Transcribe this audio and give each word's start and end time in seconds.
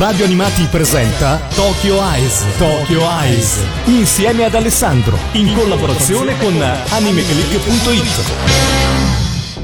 Radio 0.00 0.24
Animati 0.24 0.66
presenta 0.70 1.36
Tokyo 1.54 2.00
Eyes. 2.00 2.46
Tokyo 2.56 3.02
Eyes. 3.02 3.58
Insieme 3.84 4.44
ad 4.44 4.54
Alessandro. 4.54 5.18
In 5.32 5.52
collaborazione 5.54 6.38
con 6.38 6.58
animeclick.it. 6.58 8.32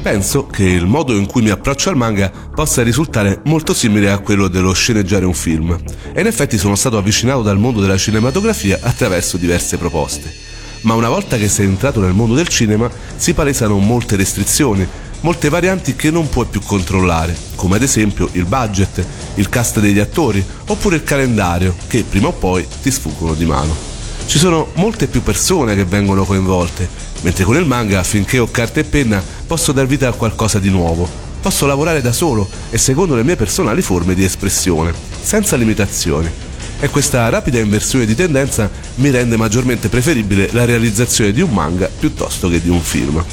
Penso 0.03 0.45
che 0.45 0.63
il 0.63 0.85
modo 0.85 1.15
in 1.15 1.25
cui 1.25 1.41
mi 1.41 1.49
approccio 1.49 1.89
al 1.89 1.95
manga 1.95 2.31
possa 2.53 2.83
risultare 2.83 3.41
molto 3.45 3.73
simile 3.73 4.11
a 4.11 4.19
quello 4.19 4.47
dello 4.47 4.73
sceneggiare 4.73 5.25
un 5.25 5.33
film. 5.33 5.75
E 6.13 6.21
in 6.21 6.27
effetti 6.27 6.59
sono 6.59 6.75
stato 6.75 6.99
avvicinato 6.99 7.41
dal 7.41 7.57
mondo 7.57 7.81
della 7.81 7.97
cinematografia 7.97 8.77
attraverso 8.79 9.37
diverse 9.37 9.79
proposte. 9.79 10.56
Ma 10.81 10.93
una 10.93 11.09
volta 11.09 11.37
che 11.37 11.49
sei 11.49 11.65
entrato 11.65 11.99
nel 11.99 12.13
mondo 12.13 12.35
del 12.35 12.47
cinema 12.47 12.89
si 13.15 13.33
palesano 13.33 13.77
molte 13.77 14.15
restrizioni, 14.15 14.87
molte 15.21 15.49
varianti 15.49 15.95
che 15.95 16.11
non 16.11 16.29
puoi 16.29 16.45
più 16.45 16.61
controllare, 16.61 17.35
come 17.55 17.77
ad 17.77 17.83
esempio 17.83 18.29
il 18.33 18.45
budget, 18.45 19.05
il 19.35 19.49
cast 19.49 19.79
degli 19.79 19.99
attori 19.99 20.43
oppure 20.67 20.95
il 20.97 21.03
calendario 21.03 21.75
che 21.87 22.03
prima 22.07 22.27
o 22.27 22.33
poi 22.33 22.65
ti 22.81 22.91
sfuggono 22.91 23.33
di 23.33 23.45
mano. 23.45 23.75
Ci 24.27 24.37
sono 24.37 24.67
molte 24.73 25.07
più 25.07 25.23
persone 25.23 25.73
che 25.73 25.85
vengono 25.85 26.25
coinvolte, 26.25 26.87
mentre 27.21 27.43
con 27.43 27.55
il 27.55 27.65
manga, 27.65 28.03
finché 28.03 28.39
ho 28.39 28.51
carta 28.51 28.79
e 28.79 28.83
penna, 28.83 29.23
posso 29.47 29.71
dar 29.71 29.87
vita 29.87 30.09
a 30.09 30.13
qualcosa 30.13 30.59
di 30.59 30.69
nuovo. 30.69 31.25
Posso 31.41 31.65
lavorare 31.65 32.01
da 32.01 32.11
solo 32.11 32.47
e 32.69 32.77
secondo 32.77 33.15
le 33.15 33.23
mie 33.23 33.37
personali 33.37 33.81
forme 33.81 34.15
di 34.15 34.23
espressione, 34.25 34.93
senza 35.21 35.55
limitazioni. 35.55 36.29
E 36.79 36.89
questa 36.89 37.27
rapida 37.29 37.57
inversione 37.57 38.05
di 38.05 38.13
tendenza 38.13 38.69
mi 38.95 39.09
rende 39.09 39.35
maggiormente 39.35 39.89
preferibile 39.89 40.49
la 40.51 40.63
realizzazione 40.63 41.31
di 41.31 41.41
un 41.41 41.49
manga 41.49 41.89
piuttosto 41.89 42.49
che 42.49 42.61
di 42.61 42.69
un 42.69 42.81
film. 42.81 43.23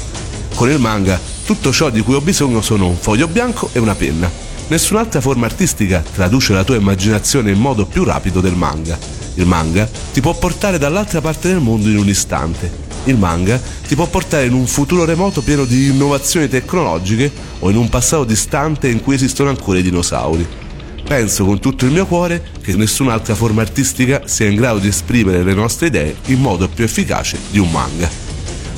Con 0.55 0.71
il 0.71 0.79
manga 0.79 1.19
tutto 1.45 1.71
ciò 1.71 1.91
di 1.91 2.01
cui 2.01 2.15
ho 2.15 2.21
bisogno 2.21 2.61
sono 2.61 2.87
un 2.87 2.95
foglio 2.95 3.27
bianco 3.27 3.69
e 3.71 3.77
una 3.77 3.93
penna. 3.93 4.27
Nessun'altra 4.67 5.21
forma 5.21 5.45
artistica 5.45 6.03
traduce 6.15 6.53
la 6.53 6.63
tua 6.63 6.75
immaginazione 6.75 7.51
in 7.51 7.59
modo 7.59 7.85
più 7.85 8.03
rapido 8.03 8.41
del 8.41 8.55
manga. 8.55 8.97
Il 9.35 9.45
manga 9.45 9.87
ti 10.11 10.21
può 10.21 10.33
portare 10.33 10.79
dall'altra 10.79 11.21
parte 11.21 11.49
del 11.49 11.59
mondo 11.59 11.87
in 11.87 11.99
un 11.99 12.07
istante. 12.07 12.71
Il 13.03 13.17
manga 13.17 13.61
ti 13.87 13.93
può 13.93 14.07
portare 14.07 14.45
in 14.45 14.53
un 14.53 14.65
futuro 14.65 15.05
remoto 15.05 15.43
pieno 15.43 15.65
di 15.65 15.89
innovazioni 15.89 16.47
tecnologiche 16.47 17.31
o 17.59 17.69
in 17.69 17.77
un 17.77 17.89
passato 17.89 18.23
distante 18.23 18.87
in 18.87 19.01
cui 19.01 19.13
esistono 19.13 19.49
ancora 19.49 19.77
i 19.77 19.83
dinosauri. 19.83 20.64
Penso 21.07 21.45
con 21.45 21.59
tutto 21.59 21.85
il 21.85 21.91
mio 21.91 22.07
cuore 22.07 22.43
che 22.61 22.75
nessun'altra 22.75 23.35
forma 23.35 23.61
artistica 23.61 24.23
sia 24.25 24.47
in 24.47 24.55
grado 24.55 24.79
di 24.79 24.87
esprimere 24.87 25.43
le 25.43 25.53
nostre 25.53 25.87
idee 25.87 26.15
in 26.25 26.39
modo 26.39 26.67
più 26.67 26.83
efficace 26.83 27.37
di 27.51 27.59
un 27.59 27.69
manga. 27.69 28.09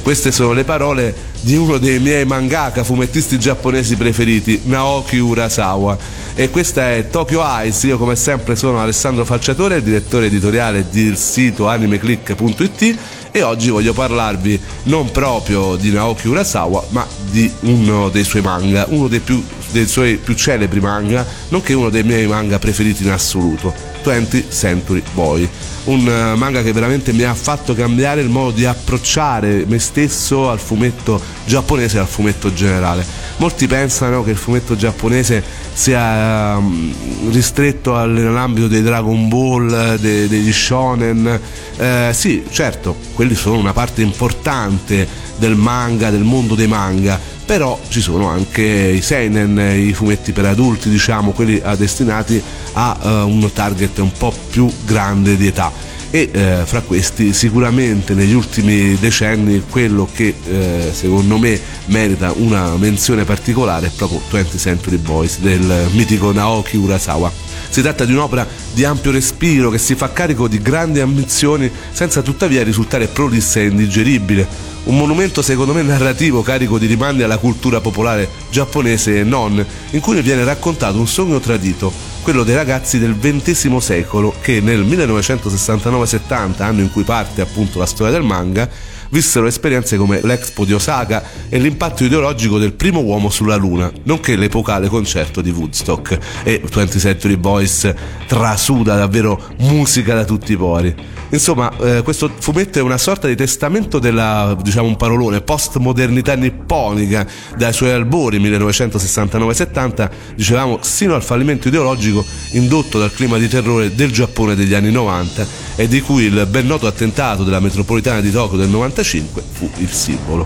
Queste 0.04 0.32
sono 0.32 0.54
le 0.54 0.64
parole 0.64 1.14
di 1.42 1.56
uno 1.56 1.78
dei 1.78 2.00
miei 2.00 2.26
mangaka 2.26 2.84
fumettisti 2.84 3.38
giapponesi 3.38 3.96
preferiti, 3.96 4.62
Naoki 4.64 5.18
Urasawa. 5.18 5.98
E 6.34 6.50
questa 6.50 6.92
è 6.92 7.10
Tokyo 7.10 7.44
Eyes. 7.44 7.84
Io, 7.84 7.98
come 7.98 8.16
sempre, 8.16 8.56
sono 8.56 8.80
Alessandro 8.80 9.26
Falciatore, 9.26 9.84
direttore 9.84 10.28
editoriale 10.28 10.86
del 10.90 11.18
sito 11.18 11.68
animeclick.it. 11.68 12.98
E 13.32 13.42
oggi 13.42 13.70
voglio 13.70 13.94
parlarvi 13.94 14.60
non 14.84 15.12
proprio 15.12 15.76
di 15.76 15.92
Naoki 15.92 16.28
Urasawa, 16.28 16.86
ma 16.90 17.06
di 17.30 17.52
uno 17.62 18.10
dei 18.10 18.24
suoi 18.24 18.42
manga, 18.42 18.86
uno 18.90 19.08
dei, 19.08 19.20
più, 19.20 19.44
dei 19.72 19.88
suoi 19.88 20.18
più 20.18 20.34
celebri 20.34 20.80
manga, 20.80 21.26
nonché 21.50 21.74
uno 21.74 21.90
dei 21.90 22.04
miei 22.04 22.28
manga 22.28 22.60
preferiti 22.60 23.04
in 23.04 23.12
assoluto, 23.12 23.74
20th 24.04 24.46
Century 24.50 25.04
Boy 25.14 25.50
un 25.88 26.08
eh, 26.08 26.36
manga 26.36 26.62
che 26.62 26.72
veramente 26.72 27.14
mi 27.14 27.24
ha 27.24 27.34
fatto 27.34 27.74
cambiare 27.74 28.22
il 28.22 28.30
modo 28.30 28.52
di 28.52 28.66
approcciare 28.66 29.66
me 29.68 29.80
stesso 29.80 30.50
al 30.50 30.60
fumetto 30.60 31.22
giapponese 31.46 31.98
e 31.98 32.00
al 32.00 32.08
fumetto 32.08 32.54
generale. 32.54 33.06
Molti 33.38 33.68
pensano 33.68 34.24
che 34.24 34.32
il 34.32 34.38
fumetto 34.38 34.76
giapponese 34.76 35.44
sia 35.72 36.58
um, 36.58 36.94
ristretto 37.30 37.96
all'ambito 37.96 38.68
dei 38.68 38.82
Dragon 38.82 39.28
Ball, 39.28 39.96
de, 39.98 40.28
degli 40.28 40.52
shonen. 40.52 41.40
Eh, 41.78 42.10
sì, 42.14 42.44
certo, 42.50 42.98
quelli 43.14 43.36
sono 43.36 43.58
una 43.58 43.74
parte 43.74 44.02
importante 44.02 45.08
del 45.38 45.56
manga, 45.56 46.10
del 46.10 46.24
mondo 46.24 46.56
dei 46.56 46.68
manga, 46.68 47.20
però 47.48 47.80
ci 47.88 48.02
sono 48.02 48.28
anche 48.28 48.62
i 48.62 49.02
seinen, 49.02 49.58
i 49.58 49.94
fumetti 49.94 50.34
per 50.34 50.46
adulti, 50.46 50.90
diciamo, 50.90 51.32
quelli 51.32 51.62
destinati 51.78 52.44
a 52.74 52.98
uh, 53.02 53.08
un 53.28 53.50
target 53.54 53.98
un 54.00 54.12
po' 54.12 54.34
più 54.52 54.70
grande 54.86 55.38
di 55.38 55.48
età 55.48 55.72
e 56.10 56.30
eh, 56.32 56.62
fra 56.66 56.82
questi 56.82 57.34
sicuramente 57.34 58.14
negli 58.14 58.34
ultimi 58.34 58.98
decenni 58.98 59.62
quello 59.70 60.08
che 60.14 60.34
eh, 60.46 60.90
secondo 60.94 61.38
me 61.38 61.60
merita 61.88 62.34
una 62.38 62.76
menzione 62.78 63.26
particolare 63.26 63.88
è 63.88 63.92
proprio 63.96 64.22
20th 64.32 64.58
Century 64.58 64.98
Boys 64.98 65.40
del 65.40 65.90
mitico 65.92 66.32
Naoki 66.32 66.78
Urasawa. 66.78 67.47
Si 67.70 67.82
tratta 67.82 68.06
di 68.06 68.14
un'opera 68.14 68.48
di 68.74 68.84
ampio 68.84 69.12
respiro 69.12 69.70
che 69.70 69.78
si 69.78 69.96
fa 69.96 70.12
carico 70.12 70.48
di 70.48 70.62
grandi 70.62 71.00
ambizioni 71.00 71.72
senza 71.92 72.22
tuttavia 72.22 72.64
risultare 72.64 73.08
prolissa 73.08 73.60
e 73.60 73.66
indigeribile. 73.66 74.48
Un 74.86 74.96
monumento 74.96 75.42
secondo 75.42 75.74
me 75.74 75.82
narrativo 75.82 76.42
carico 76.42 76.78
di 76.80 76.86
rimandi 76.86 77.22
alla 77.22 77.38
cultura 77.38 77.82
popolare 77.82 78.30
giapponese 78.50 79.20
e 79.20 79.24
non, 79.24 79.64
in 79.92 80.00
cui 80.00 80.22
viene 80.22 80.46
raccontato 80.46 80.98
un 80.98 81.08
sogno 81.08 81.40
tradito, 81.42 81.92
quello 82.22 82.44
dei 82.44 82.56
ragazzi 82.56 82.98
del 82.98 83.18
XX 83.20 83.78
secolo 83.78 84.34
che 84.42 84.62
nel 84.62 84.86
1969-70, 84.86 86.62
anno 86.62 86.82
in 86.82 86.92
cui 86.92 87.04
parte 87.04 87.42
appunto 87.42 87.80
la 87.80 87.86
storia 87.86 88.14
del 88.14 88.24
manga, 88.24 88.70
vissero 89.10 89.48
esperienze 89.48 89.98
come 89.98 90.20
l'Expo 90.24 90.66
di 90.66 90.74
Osaka 90.74 91.24
e 91.50 91.60
l'impatto 91.60 92.04
ideologico 92.04 92.58
del 92.58 92.74
primo 92.74 93.02
uomo 93.02 93.30
sulla 93.30 93.56
Luna, 93.56 93.92
nonché 94.04 94.36
l'epocale 94.36 94.88
concerto 94.88 95.42
di 95.42 95.52
Woodstock. 95.52 96.18
E 96.44 96.62
20 96.72 97.00
Century 97.00 97.38
Boys 97.38 97.94
trasuda 98.28 98.96
davvero 98.96 99.42
musica 99.58 100.14
da 100.14 100.26
tutti 100.26 100.54
i 100.54 100.58
pori. 100.58 100.96
Insomma, 101.30 101.70
eh, 101.80 102.04
questo 102.04 102.32
fumetto 102.40 102.80
è 102.80 102.82
una 102.82 102.98
sorta 102.98 103.28
di 103.28 103.36
testamento 103.36 104.00
della, 104.00 104.56
diciamo 104.62 104.88
un 104.88 104.96
parolone, 104.96 105.42
postmodernità 105.42 106.36
nipponica 106.36 107.28
dai 107.58 107.74
suoi 107.74 107.92
albori 107.92 108.40
1969-70, 108.40 110.10
dicevamo, 110.36 110.80
sino 110.82 111.16
al 111.16 111.24
fallimento 111.24 111.68
ideologico 111.68 112.24
indotto 112.52 112.98
dal 112.98 113.12
clima 113.12 113.38
di 113.38 113.50
terrore 113.50 113.94
del 113.94 114.12
Giappone 114.12 114.56
degli 114.56 114.74
anni 114.74 114.92
90 114.92 115.66
e 115.76 115.88
di 115.88 116.00
cui 116.00 116.24
il 116.24 116.48
ben 116.50 116.66
noto 116.66 116.88
attentato 116.88 117.44
della 117.44 117.60
metropolitana 117.60 118.22
di 118.22 118.32
Tokyo 118.32 118.58
del 118.58 118.70
95 118.98 119.44
fu 119.52 119.70
il 119.78 119.92
simbolo. 119.92 120.46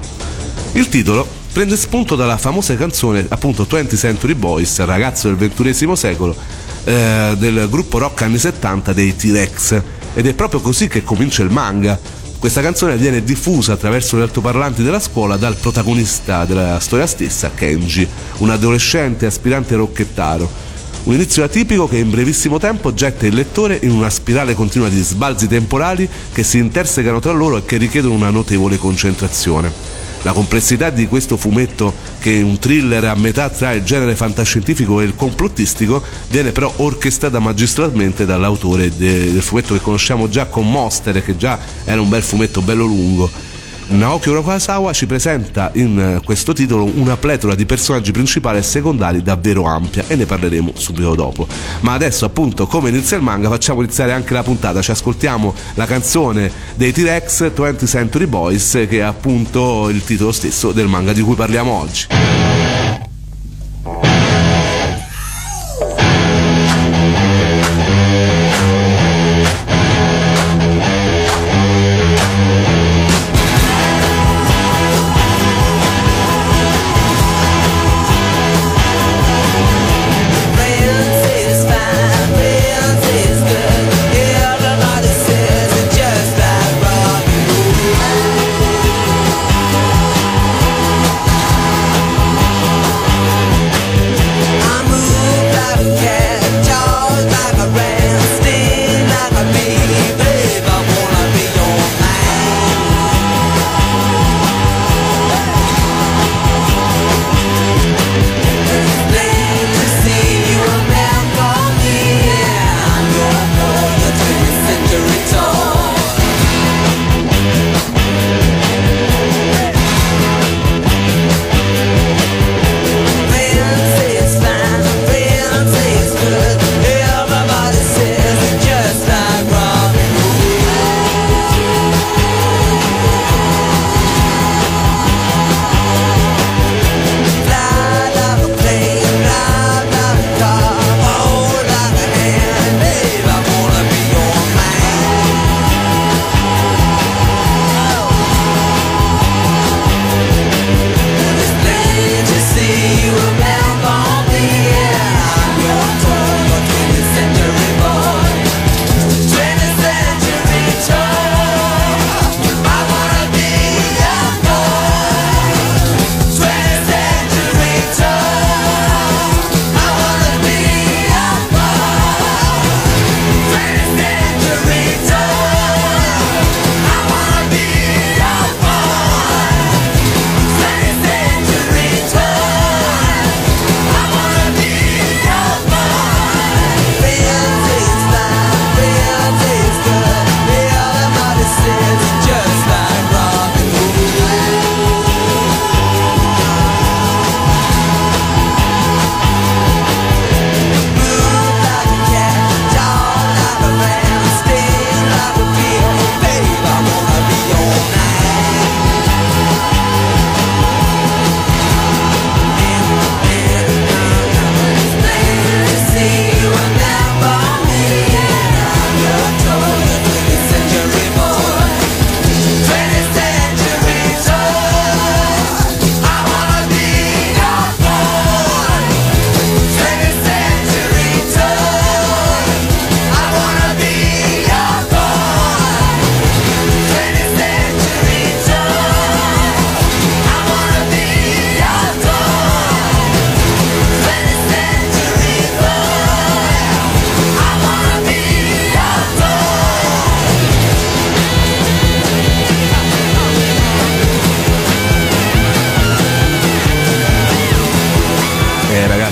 Il 0.74 0.90
titolo 0.90 1.26
prende 1.54 1.78
spunto 1.78 2.16
dalla 2.16 2.38
famosa 2.38 2.76
canzone 2.76 3.26
appunto 3.30 3.66
20 3.70 3.96
Century 3.96 4.34
Boys, 4.34 4.80
ragazzo 4.84 5.34
del 5.34 5.52
XXI 5.54 5.96
secolo, 5.96 6.36
eh, 6.84 7.36
del 7.38 7.68
gruppo 7.70 7.98
rock 7.98 8.24
anni 8.24 8.38
70 8.38 8.94
dei 8.94 9.16
T-Rex 9.16 9.82
ed 10.14 10.28
è 10.28 10.34
proprio 10.34 10.60
così 10.60 10.88
che 10.88 11.04
comincia 11.04 11.44
il 11.44 11.52
manga. 11.52 11.98
Questa 12.40 12.62
canzone 12.62 12.98
viene 12.98 13.24
diffusa 13.24 13.74
attraverso 13.74 14.18
gli 14.18 14.22
altoparlanti 14.22 14.82
della 14.82 15.00
scuola 15.00 15.38
dal 15.38 15.56
protagonista 15.56 16.44
della 16.44 16.80
storia 16.80 17.06
stessa, 17.06 17.52
Kenji, 17.54 18.08
un 18.38 18.50
adolescente 18.50 19.28
aspirante 19.28 19.76
rocchettaro. 19.76 20.71
Un 21.04 21.16
inizio 21.16 21.44
atipico 21.44 21.88
che 21.88 21.98
in 21.98 22.12
brevissimo 22.12 22.60
tempo 22.60 22.94
getta 22.94 23.26
il 23.26 23.34
lettore 23.34 23.80
in 23.82 23.90
una 23.90 24.12
spirale 24.12 24.54
continua 24.54 24.88
di 24.88 25.02
sbalzi 25.02 25.48
temporali 25.48 26.08
che 26.32 26.44
si 26.44 26.60
intersecano 26.60 27.20
tra 27.20 27.32
loro 27.32 27.58
e 27.58 27.66
che 27.66 27.78
richiedono 27.78 28.14
una 28.14 28.30
notevole 28.30 28.78
concentrazione. 28.78 29.72
La 30.22 30.32
complessità 30.32 30.92
di 30.92 31.08
questo 31.08 31.38
fumetto, 31.38 31.92
che 32.20 32.38
è 32.38 32.44
un 32.44 32.60
thriller 32.60 33.04
a 33.06 33.16
metà 33.16 33.50
tra 33.50 33.72
il 33.72 33.84
genere 33.84 34.16
fantascientifico 34.16 35.02
e 35.02 35.06
il 35.06 35.16
complottistico, 35.16 36.04
viene 36.30 36.52
però 36.52 36.72
orchestrata 36.76 37.40
magistralmente 37.40 38.28
dall'autore 38.28 38.96
del 38.96 39.42
fumetto 39.42 39.74
che 39.74 39.82
conosciamo 39.82 40.30
già 40.30 40.46
con 40.46 40.70
Monster, 40.70 41.24
che 41.24 41.36
già 41.36 41.58
era 41.84 42.00
un 42.00 42.10
bel 42.10 42.22
fumetto 42.22 42.62
bello 42.62 42.86
lungo 42.86 43.51
Naoki 43.92 44.30
Urasawa 44.30 44.94
ci 44.94 45.06
presenta 45.06 45.70
in 45.74 46.00
eh, 46.00 46.22
questo 46.24 46.54
titolo 46.54 46.86
una 46.86 47.18
pletora 47.18 47.56
di 47.56 47.66
personaggi 47.66 48.12
principali 48.12 48.58
e 48.58 48.62
secondari 48.62 49.22
davvero 49.22 49.66
ampia 49.66 50.06
e 50.08 50.16
ne 50.16 50.26
parleremo 50.26 50.72
subito 50.76 51.14
dopo. 51.14 51.46
Ma 51.82 51.92
adesso 51.94 52.24
appunto 52.24 52.68
come 52.68 52.88
inizia 52.88 53.18
il 53.18 53.24
manga 53.24 53.50
facciamo 53.50 53.82
iniziare 53.82 54.14
anche 54.14 54.34
la 54.34 54.44
puntata, 54.44 54.82
ci 54.82 54.92
ascoltiamo 54.92 55.54
la 55.74 55.86
canzone 55.86 56.50
dei 56.76 56.94
T-Rex 56.94 57.52
20 57.52 57.86
Century 57.86 58.28
Boys 58.28 58.72
che 58.72 59.00
è 59.00 59.02
appunto 59.02 59.90
il 59.90 60.02
titolo 60.06 60.32
stesso 60.32 60.72
del 60.72 60.88
manga 60.88 61.12
di 61.12 61.22
cui 61.22 61.36
parliamo 61.36 61.72
oggi. 61.72 62.08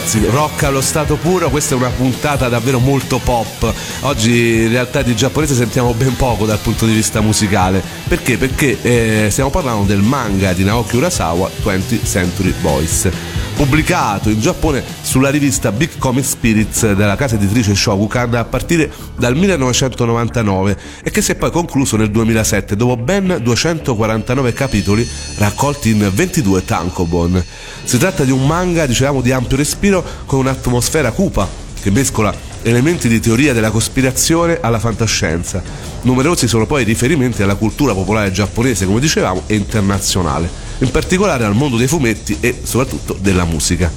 Ragazzi, 0.10 0.26
rock 0.26 0.64
allo 0.64 0.82
stato 0.82 1.18
puro, 1.18 1.50
questa 1.50 1.76
è 1.76 1.78
una 1.78 1.90
puntata 1.90 2.50
davvero 2.50 2.80
molto 2.80 3.20
pop. 3.20 3.72
Oggi 4.02 4.64
in 4.64 4.70
realtà 4.70 5.04
di 5.04 5.16
giapponese 5.16 5.54
sentiamo 5.54 5.94
ben 5.94 6.16
poco 6.16 6.46
dal 6.46 6.58
punto 6.58 6.86
di 6.88 6.94
vista 6.94 7.22
musicale. 7.22 7.84
Perché? 8.08 8.38
Perché 8.38 8.78
eh, 8.82 9.28
stiamo 9.30 9.52
parlando 9.52 9.84
del 9.84 10.02
manga 10.02 10.54
di 10.54 10.64
Naoki 10.64 10.96
Urasawa, 10.96 11.50
20th 11.64 12.06
Century 12.06 12.54
Boys 12.60 13.10
pubblicato 13.56 14.30
in 14.30 14.40
Giappone 14.40 14.84
sulla 15.02 15.30
rivista 15.30 15.72
Big 15.72 15.98
Comic 15.98 16.26
Spirits 16.26 16.94
della 16.94 17.16
casa 17.16 17.36
editrice 17.36 17.76
Shogukan 17.76 18.34
a 18.36 18.46
partire 18.46 18.92
dal 19.18 19.36
1999 19.36 20.78
e 21.04 21.12
che 21.12 21.22
si 21.22 21.32
è 21.32 21.36
poi 21.36 21.52
concluso 21.52 21.98
nel 21.98 22.12
2007 22.12 22.76
dopo 22.76 22.98
ben 22.98 23.40
249 23.42 24.54
capitoli 24.54 25.08
raccolti 25.38 25.90
in 25.92 26.10
22 26.14 26.66
tankobon. 26.66 27.44
Si 27.84 27.98
tratta 27.98 28.24
di 28.24 28.32
un 28.32 28.46
manga, 28.46 28.86
dicevamo, 28.86 29.22
di 29.22 29.32
ampio 29.32 29.58
respiro 29.58 30.04
con 30.26 30.40
un'atmosfera 30.40 31.12
cupa 31.12 31.48
che 31.82 31.92
mescola 31.92 32.34
elementi 32.62 33.08
di 33.08 33.20
teoria 33.20 33.54
della 33.54 33.72
cospirazione 33.72 34.60
alla 34.62 34.80
fantascienza. 34.80 35.62
Numerosi 36.02 36.48
sono 36.48 36.66
poi 36.66 36.84
riferimenti 36.84 37.42
alla 37.42 37.56
cultura 37.56 37.94
popolare 37.94 38.32
giapponese, 38.32 38.86
come 38.86 39.00
dicevamo, 39.00 39.44
e 39.48 39.56
internazionale 39.56 40.69
in 40.80 40.92
particolare 40.92 41.46
al 41.46 41.56
mondo 41.56 41.78
dei 41.78 41.88
fumetti 41.88 42.38
e 42.40 42.60
soprattutto 42.64 43.18
della 43.20 43.46
musica. 43.46 43.92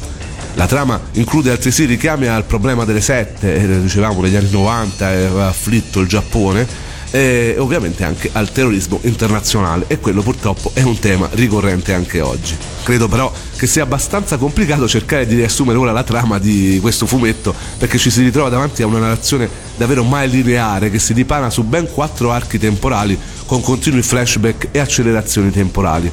La 0.54 0.66
trama 0.66 1.00
include 1.12 1.50
altresì 1.50 1.86
richiami 1.86 2.26
al 2.26 2.44
problema 2.44 2.84
delle 2.84 3.00
sette, 3.00 3.54
eh, 3.54 3.80
dicevamo 3.80 4.20
negli 4.20 4.36
anni 4.36 4.50
90 4.50 5.06
aveva 5.06 5.48
afflitto 5.48 6.00
il 6.00 6.08
Giappone, 6.08 6.90
e 7.14 7.56
ovviamente 7.58 8.04
anche 8.04 8.30
al 8.32 8.50
terrorismo 8.50 8.98
internazionale 9.02 9.84
e 9.86 9.98
quello 9.98 10.22
purtroppo 10.22 10.70
è 10.72 10.80
un 10.80 10.98
tema 10.98 11.28
ricorrente 11.32 11.92
anche 11.92 12.20
oggi. 12.22 12.56
Credo 12.82 13.06
però 13.06 13.30
che 13.54 13.66
sia 13.66 13.82
abbastanza 13.82 14.38
complicato 14.38 14.88
cercare 14.88 15.26
di 15.26 15.34
riassumere 15.34 15.78
ora 15.78 15.92
la 15.92 16.02
trama 16.04 16.38
di 16.38 16.78
questo 16.80 17.06
fumetto 17.06 17.54
perché 17.78 17.98
ci 17.98 18.10
si 18.10 18.22
ritrova 18.22 18.48
davanti 18.48 18.82
a 18.82 18.86
una 18.86 18.98
narrazione 18.98 19.48
davvero 19.76 20.04
mai 20.04 20.28
lineare 20.30 20.90
che 20.90 20.98
si 20.98 21.12
dipana 21.12 21.50
su 21.50 21.64
ben 21.64 21.86
quattro 21.90 22.32
archi 22.32 22.58
temporali 22.58 23.18
con 23.44 23.60
continui 23.60 24.02
flashback 24.02 24.68
e 24.72 24.78
accelerazioni 24.78 25.50
temporali. 25.50 26.10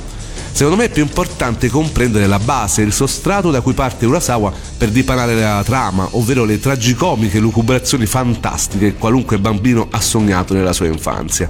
Secondo 0.59 0.81
me 0.81 0.89
è 0.89 0.91
più 0.91 1.03
importante 1.03 1.69
comprendere 1.69 2.27
la 2.27 2.37
base, 2.37 2.81
il 2.81 2.91
sostrato 2.91 3.49
da 3.49 3.61
cui 3.61 3.71
parte 3.71 4.05
Urasawa 4.05 4.51
per 4.77 4.89
dipanare 4.89 5.33
la 5.33 5.63
trama, 5.63 6.05
ovvero 6.11 6.43
le 6.43 6.59
tragicomiche 6.59 7.39
lucubrazioni 7.39 8.05
fantastiche 8.05 8.91
che 8.91 8.97
qualunque 8.97 9.39
bambino 9.39 9.87
ha 9.89 10.01
sognato 10.01 10.53
nella 10.53 10.73
sua 10.73 10.87
infanzia. 10.87 11.49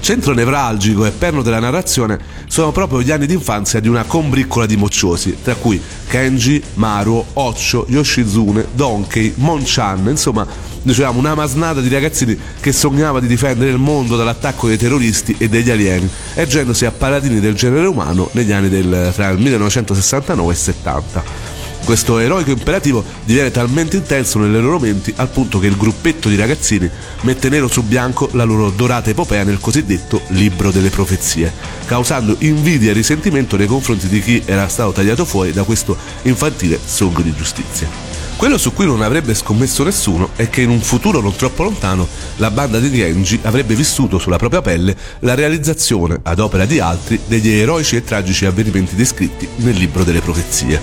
Centro 0.00 0.34
nevralgico 0.34 1.06
e 1.06 1.12
perno 1.12 1.40
della 1.40 1.60
narrazione 1.60 2.18
sono 2.46 2.72
proprio 2.72 3.00
gli 3.00 3.10
anni 3.10 3.24
d'infanzia 3.24 3.80
di 3.80 3.88
una 3.88 4.04
combriccola 4.04 4.66
di 4.66 4.76
mocciosi, 4.76 5.38
tra 5.42 5.54
cui 5.54 5.80
Kenji, 6.06 6.62
Maruo, 6.74 7.24
Occio, 7.32 7.86
Yoshizune, 7.88 8.66
Donkey, 8.74 9.32
Monchan, 9.36 10.08
insomma 10.10 10.46
dicevamo 10.82 11.18
una 11.18 11.34
masnada 11.34 11.80
di 11.80 11.88
ragazzini 11.88 12.38
che 12.60 12.72
sognava 12.72 13.20
di 13.20 13.26
difendere 13.26 13.70
il 13.70 13.78
mondo 13.78 14.16
dall'attacco 14.16 14.68
dei 14.68 14.76
terroristi 14.76 15.34
e 15.38 15.48
degli 15.48 15.70
alieni, 15.70 16.08
ergendosi 16.34 16.84
a 16.84 16.90
paladini 16.90 17.40
del 17.40 17.54
genere 17.54 17.86
umano 17.86 18.28
negli 18.32 18.52
anni 18.52 18.68
del, 18.68 19.10
tra 19.14 19.28
il 19.28 19.38
1969 19.38 20.50
e 20.50 20.52
il 20.52 20.60
70. 20.60 21.60
Questo 21.84 22.18
eroico 22.18 22.50
imperativo 22.50 23.04
diviene 23.24 23.50
talmente 23.50 23.96
intenso 23.96 24.38
nelle 24.38 24.60
loro 24.60 24.78
menti 24.78 25.12
al 25.16 25.28
punto 25.28 25.58
che 25.58 25.66
il 25.66 25.76
gruppetto 25.76 26.28
di 26.28 26.36
ragazzini 26.36 26.88
mette 27.22 27.48
nero 27.48 27.66
su 27.66 27.82
bianco 27.82 28.28
la 28.32 28.44
loro 28.44 28.70
dorata 28.70 29.10
epopea 29.10 29.42
nel 29.42 29.58
cosiddetto 29.58 30.22
libro 30.28 30.70
delle 30.70 30.90
profezie, 30.90 31.52
causando 31.86 32.36
invidia 32.38 32.90
e 32.90 32.94
risentimento 32.94 33.56
nei 33.56 33.66
confronti 33.66 34.06
di 34.06 34.20
chi 34.20 34.42
era 34.44 34.68
stato 34.68 34.92
tagliato 34.92 35.24
fuori 35.24 35.52
da 35.52 35.64
questo 35.64 35.96
infantile 36.22 36.78
sogno 36.84 37.20
di 37.20 37.34
giustizia. 37.34 38.21
Quello 38.36 38.58
su 38.58 38.72
cui 38.72 38.86
non 38.86 39.02
avrebbe 39.02 39.34
scommesso 39.34 39.84
nessuno 39.84 40.30
è 40.34 40.50
che 40.50 40.62
in 40.62 40.70
un 40.70 40.80
futuro 40.80 41.20
non 41.20 41.36
troppo 41.36 41.62
lontano 41.62 42.08
la 42.36 42.50
banda 42.50 42.80
di 42.80 42.90
Genji 42.90 43.38
avrebbe 43.42 43.74
vissuto 43.74 44.18
sulla 44.18 44.36
propria 44.36 44.60
pelle 44.60 44.96
la 45.20 45.34
realizzazione, 45.34 46.18
ad 46.22 46.40
opera 46.40 46.64
di 46.64 46.80
altri, 46.80 47.20
degli 47.26 47.50
eroici 47.50 47.96
e 47.96 48.02
tragici 48.02 48.44
avvenimenti 48.44 48.96
descritti 48.96 49.48
nel 49.56 49.76
libro 49.76 50.02
delle 50.02 50.20
profezie. 50.20 50.80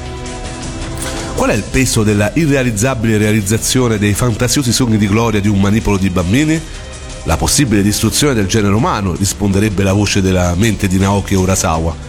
Qual 1.36 1.50
è 1.50 1.54
il 1.54 1.64
peso 1.70 2.04
della 2.04 2.32
irrealizzabile 2.34 3.18
realizzazione 3.18 3.98
dei 3.98 4.14
fantasiosi 4.14 4.72
sogni 4.72 4.98
di 4.98 5.08
gloria 5.08 5.40
di 5.40 5.48
un 5.48 5.60
manipolo 5.60 5.98
di 5.98 6.10
bambini? 6.10 6.60
La 7.24 7.38
possibile 7.38 7.82
distruzione 7.82 8.34
del 8.34 8.48
genere 8.48 8.74
umano, 8.74 9.14
risponderebbe 9.16 9.84
la 9.84 9.94
voce 9.94 10.22
della 10.22 10.54
mente 10.56 10.88
di 10.88 10.98
Naoki 10.98 11.36
Urasawa. 11.36 12.09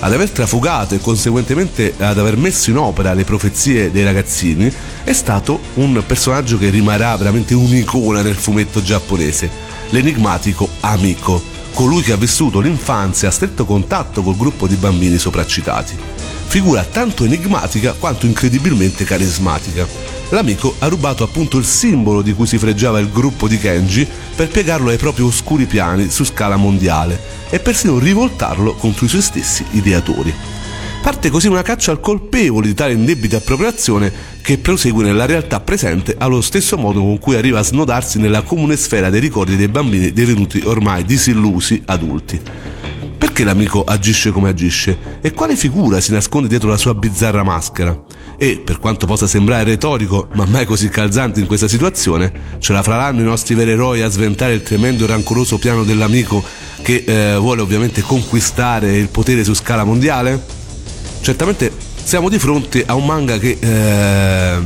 Ad 0.00 0.12
aver 0.12 0.30
trafugato 0.30 0.94
e 0.94 0.98
conseguentemente 0.98 1.94
ad 1.98 2.18
aver 2.18 2.36
messo 2.36 2.70
in 2.70 2.78
opera 2.78 3.12
le 3.12 3.24
profezie 3.24 3.90
dei 3.90 4.02
ragazzini 4.02 4.72
è 5.04 5.12
stato 5.12 5.60
un 5.74 6.02
personaggio 6.06 6.58
che 6.58 6.70
rimarrà 6.70 7.16
veramente 7.16 7.54
un'icona 7.54 8.22
nel 8.22 8.36
fumetto 8.36 8.82
giapponese, 8.82 9.50
l'enigmatico 9.90 10.68
Amico, 10.80 11.42
colui 11.74 12.02
che 12.02 12.12
ha 12.12 12.16
vissuto 12.16 12.60
l'infanzia 12.60 13.28
a 13.28 13.32
stretto 13.32 13.64
contatto 13.64 14.22
col 14.22 14.36
gruppo 14.36 14.66
di 14.66 14.76
bambini 14.76 15.18
sopracitati 15.18 16.20
figura 16.50 16.82
tanto 16.82 17.22
enigmatica 17.22 17.92
quanto 17.92 18.26
incredibilmente 18.26 19.04
carismatica. 19.04 19.86
L'amico 20.30 20.76
ha 20.78 20.86
rubato 20.86 21.24
appunto 21.24 21.58
il 21.58 21.64
simbolo 21.64 22.22
di 22.22 22.34
cui 22.34 22.46
si 22.46 22.56
freggiava 22.56 23.00
il 23.00 23.10
gruppo 23.10 23.48
di 23.48 23.58
Kenji 23.58 24.06
per 24.36 24.48
piegarlo 24.48 24.90
ai 24.90 24.96
propri 24.96 25.22
oscuri 25.22 25.66
piani 25.66 26.08
su 26.08 26.24
scala 26.24 26.56
mondiale 26.56 27.20
e 27.50 27.58
persino 27.58 27.98
rivoltarlo 27.98 28.74
contro 28.74 29.06
i 29.06 29.08
suoi 29.08 29.22
stessi 29.22 29.64
ideatori. 29.72 30.32
Parte 31.02 31.30
così 31.30 31.48
una 31.48 31.62
caccia 31.62 31.90
al 31.90 31.98
colpevole 31.98 32.68
di 32.68 32.74
tale 32.74 32.92
indebita 32.92 33.38
appropriazione 33.38 34.12
che 34.40 34.58
prosegue 34.58 35.02
nella 35.02 35.26
realtà 35.26 35.58
presente 35.58 36.14
allo 36.16 36.40
stesso 36.42 36.76
modo 36.76 37.00
con 37.00 37.18
cui 37.18 37.34
arriva 37.34 37.58
a 37.58 37.64
snodarsi 37.64 38.20
nella 38.20 38.42
comune 38.42 38.76
sfera 38.76 39.10
dei 39.10 39.20
ricordi 39.20 39.56
dei 39.56 39.68
bambini 39.68 40.12
divenuti 40.12 40.60
ormai 40.64 41.04
disillusi 41.04 41.82
adulti. 41.86 42.69
Perché 43.40 43.54
l'amico 43.54 43.84
agisce 43.84 44.32
come 44.32 44.50
agisce? 44.50 44.98
E 45.22 45.32
quale 45.32 45.56
figura 45.56 45.98
si 46.00 46.12
nasconde 46.12 46.46
dietro 46.46 46.68
la 46.68 46.76
sua 46.76 46.92
bizzarra 46.94 47.42
maschera? 47.42 47.98
E, 48.36 48.60
per 48.62 48.78
quanto 48.78 49.06
possa 49.06 49.26
sembrare 49.26 49.64
retorico, 49.64 50.28
ma 50.34 50.44
mai 50.44 50.66
così 50.66 50.90
calzante 50.90 51.40
in 51.40 51.46
questa 51.46 51.66
situazione, 51.66 52.30
ce 52.58 52.74
la 52.74 52.82
faranno 52.82 53.22
i 53.22 53.24
nostri 53.24 53.54
veri 53.54 53.70
eroi 53.70 54.02
a 54.02 54.10
sventare 54.10 54.52
il 54.52 54.62
tremendo 54.62 55.04
e 55.04 55.06
rancoroso 55.06 55.56
piano 55.56 55.84
dell'amico 55.84 56.44
che 56.82 57.04
eh, 57.06 57.36
vuole 57.38 57.62
ovviamente 57.62 58.02
conquistare 58.02 58.98
il 58.98 59.08
potere 59.08 59.42
su 59.42 59.54
scala 59.54 59.84
mondiale? 59.84 60.44
Certamente 61.22 61.72
siamo 62.02 62.28
di 62.28 62.38
fronte 62.38 62.84
a 62.86 62.94
un 62.94 63.04
manga 63.06 63.38
che 63.38 63.56
eh, 63.60 64.58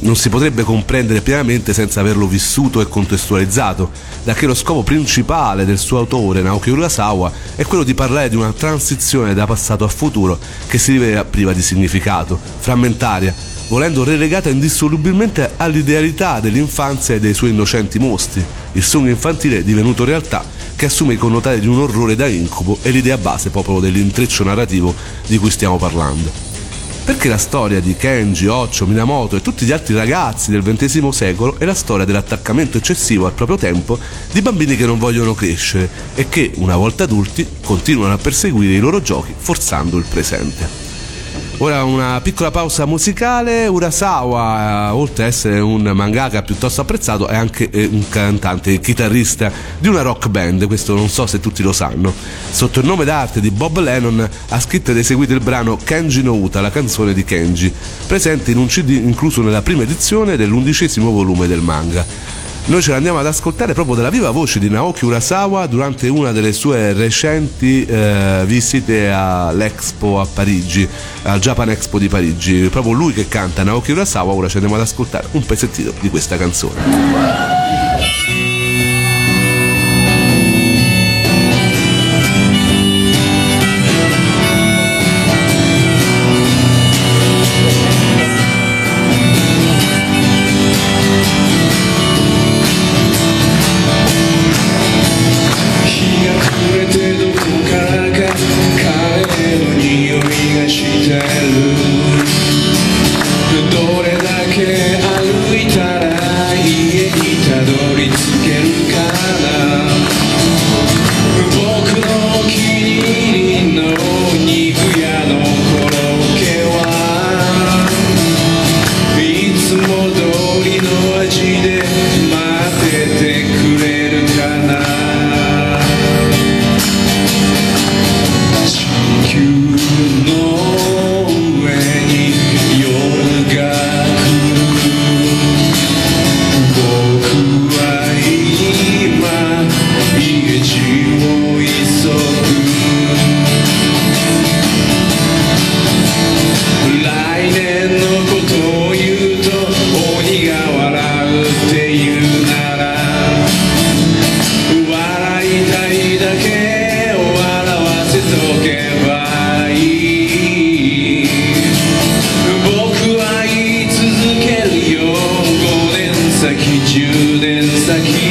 non 0.00 0.16
si 0.16 0.28
potrebbe 0.28 0.62
comprendere 0.64 1.22
pienamente 1.22 1.72
senza 1.72 2.00
averlo 2.00 2.26
vissuto 2.26 2.80
e 2.80 2.88
contestualizzato, 2.88 3.90
da 4.22 4.34
che 4.34 4.46
lo 4.46 4.54
scopo 4.54 4.82
principale 4.82 5.64
del 5.64 5.78
suo 5.78 5.98
autore, 5.98 6.42
Naoki 6.42 6.70
Urasawa, 6.70 7.32
è 7.56 7.64
quello 7.64 7.84
di 7.84 7.94
parlare 7.94 8.28
di 8.28 8.36
una 8.36 8.52
transizione 8.52 9.34
da 9.34 9.46
passato 9.46 9.84
a 9.84 9.88
futuro 9.88 10.38
che 10.66 10.78
si 10.78 10.92
rivela 10.92 11.24
priva 11.24 11.52
di 11.52 11.62
significato, 11.62 12.38
frammentaria, 12.58 13.34
volendo 13.68 14.04
relegata 14.04 14.50
indissolubilmente 14.50 15.52
all'idealità 15.56 16.40
dell'infanzia 16.40 17.14
e 17.14 17.20
dei 17.20 17.32
suoi 17.32 17.50
innocenti 17.50 17.98
mostri, 17.98 18.44
il 18.72 18.82
sogno 18.82 19.08
infantile 19.08 19.64
divenuto 19.64 20.04
realtà 20.04 20.44
che 20.76 20.86
assume 20.86 21.14
i 21.14 21.18
connotati 21.18 21.60
di 21.60 21.66
un 21.66 21.80
orrore 21.80 22.16
da 22.16 22.26
incubo 22.26 22.78
e 22.82 22.90
l'idea 22.90 23.16
base 23.16 23.50
proprio 23.50 23.80
dell'intreccio 23.80 24.44
narrativo 24.44 24.94
di 25.26 25.38
cui 25.38 25.50
stiamo 25.50 25.78
parlando 25.78 26.43
perché 27.04 27.28
la 27.28 27.36
storia 27.36 27.80
di 27.80 27.94
Kenji, 27.96 28.46
Occio, 28.46 28.86
Minamoto 28.86 29.36
e 29.36 29.42
tutti 29.42 29.66
gli 29.66 29.72
altri 29.72 29.94
ragazzi 29.94 30.50
del 30.50 30.62
XX 30.62 31.08
secolo 31.08 31.56
è 31.58 31.64
la 31.64 31.74
storia 31.74 32.06
dell'attaccamento 32.06 32.78
eccessivo 32.78 33.26
al 33.26 33.32
proprio 33.32 33.58
tempo 33.58 33.98
di 34.32 34.40
bambini 34.40 34.74
che 34.74 34.86
non 34.86 34.98
vogliono 34.98 35.34
crescere 35.34 35.88
e 36.14 36.28
che, 36.28 36.52
una 36.56 36.76
volta 36.76 37.04
adulti, 37.04 37.46
continuano 37.62 38.14
a 38.14 38.18
perseguire 38.18 38.74
i 38.74 38.80
loro 38.80 39.02
giochi 39.02 39.34
forzando 39.36 39.98
il 39.98 40.04
presente. 40.08 40.83
Ora 41.64 41.82
una 41.82 42.20
piccola 42.20 42.50
pausa 42.50 42.84
musicale, 42.84 43.66
Urasawa, 43.66 44.94
oltre 44.94 45.22
ad 45.22 45.30
essere 45.30 45.60
un 45.60 45.80
mangaka 45.80 46.42
piuttosto 46.42 46.82
apprezzato, 46.82 47.26
è 47.26 47.36
anche 47.36 47.70
eh, 47.70 47.88
un 47.90 48.06
cantante 48.06 48.78
chitarrista 48.80 49.50
di 49.78 49.88
una 49.88 50.02
rock 50.02 50.28
band, 50.28 50.66
questo 50.66 50.94
non 50.94 51.08
so 51.08 51.26
se 51.26 51.40
tutti 51.40 51.62
lo 51.62 51.72
sanno. 51.72 52.12
Sotto 52.50 52.80
il 52.80 52.86
nome 52.86 53.06
d'arte 53.06 53.40
di 53.40 53.50
Bob 53.50 53.78
Lennon 53.78 54.28
ha 54.50 54.60
scritto 54.60 54.90
ed 54.90 54.98
eseguito 54.98 55.32
il 55.32 55.40
brano 55.40 55.78
Kenji 55.82 56.22
no 56.22 56.34
Uta, 56.34 56.60
la 56.60 56.70
canzone 56.70 57.14
di 57.14 57.24
Kenji, 57.24 57.72
presente 58.06 58.50
in 58.50 58.58
un 58.58 58.66
CD 58.66 58.90
incluso 58.90 59.40
nella 59.40 59.62
prima 59.62 59.84
edizione 59.84 60.36
dell'undicesimo 60.36 61.10
volume 61.12 61.46
del 61.46 61.62
manga. 61.62 62.43
Noi 62.66 62.80
ce 62.80 62.92
l'andiamo 62.92 63.18
ad 63.18 63.26
ascoltare 63.26 63.74
proprio 63.74 63.94
dalla 63.94 64.08
viva 64.08 64.30
voce 64.30 64.58
di 64.58 64.70
Naoki 64.70 65.04
Urasawa 65.04 65.66
durante 65.66 66.08
una 66.08 66.32
delle 66.32 66.54
sue 66.54 66.94
recenti 66.94 67.84
eh, 67.84 68.42
visite 68.46 69.10
all'Expo 69.10 70.18
a 70.18 70.26
Parigi, 70.26 70.88
al 71.24 71.40
Japan 71.40 71.68
Expo 71.68 71.98
di 71.98 72.08
Parigi. 72.08 72.68
Proprio 72.70 72.94
lui 72.94 73.12
che 73.12 73.28
canta 73.28 73.64
Naoki 73.64 73.92
Urasawa, 73.92 74.32
ora 74.32 74.48
ci 74.48 74.56
andiamo 74.56 74.76
ad 74.76 74.80
ascoltare 74.80 75.26
un 75.32 75.44
pezzettino 75.44 75.92
di 76.00 76.08
questa 76.08 76.38
canzone. 76.38 78.23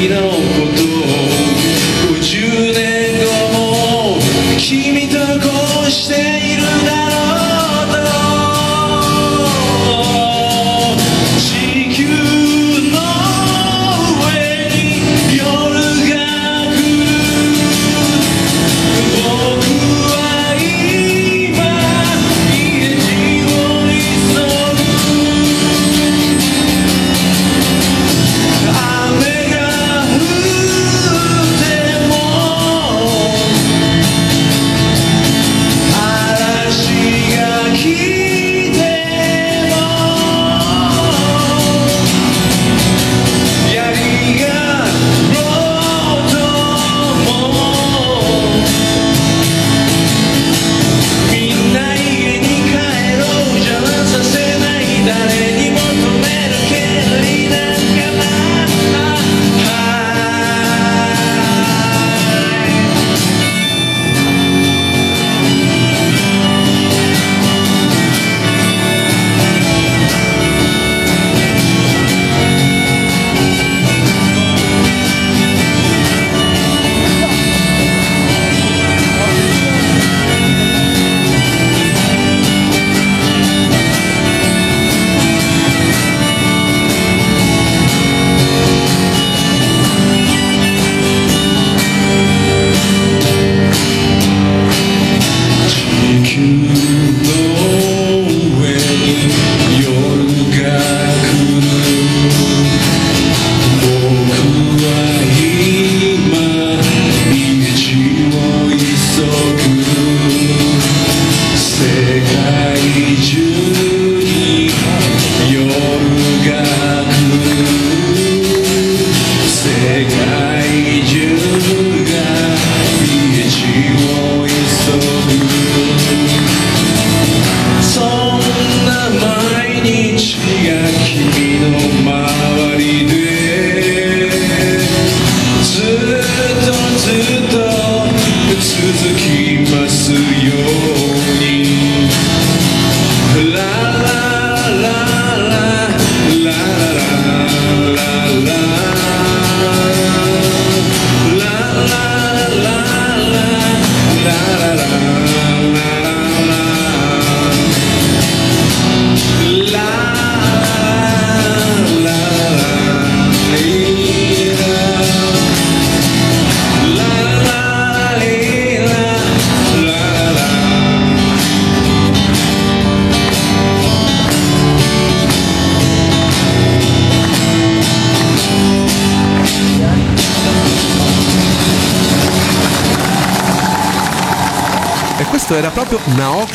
you 0.04 0.10
know. 0.10 0.53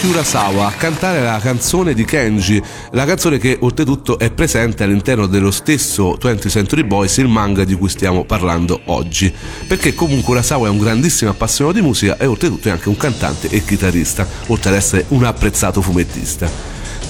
Naoki 0.01 0.59
a 0.61 0.71
cantare 0.77 1.23
la 1.23 1.41
canzone 1.41 1.93
di 1.93 2.05
Kenji, 2.05 2.63
la 2.93 3.05
canzone 3.05 3.39
che 3.39 3.57
oltretutto 3.61 4.17
è 4.17 4.31
presente 4.31 4.85
all'interno 4.85 5.27
dello 5.27 5.51
stesso 5.51 6.17
20th 6.17 6.49
Century 6.49 6.85
Boys, 6.85 7.17
il 7.17 7.27
manga 7.27 7.65
di 7.65 7.75
cui 7.75 7.89
stiamo 7.89 8.25
parlando 8.25 8.81
oggi. 8.85 9.35
Perché 9.67 9.95
comunque 9.95 10.35
Urasawa 10.35 10.69
è 10.69 10.71
un 10.71 10.79
grandissimo 10.79 11.33
appassionato 11.33 11.77
di 11.77 11.85
musica 11.85 12.17
e 12.17 12.27
oltretutto 12.27 12.69
è 12.69 12.71
anche 12.71 12.89
un 12.89 12.97
cantante 12.97 13.49
e 13.49 13.65
chitarrista, 13.65 14.25
oltre 14.47 14.71
ad 14.71 14.77
essere 14.77 15.05
un 15.09 15.25
apprezzato 15.25 15.83
fumettista. 15.83 16.49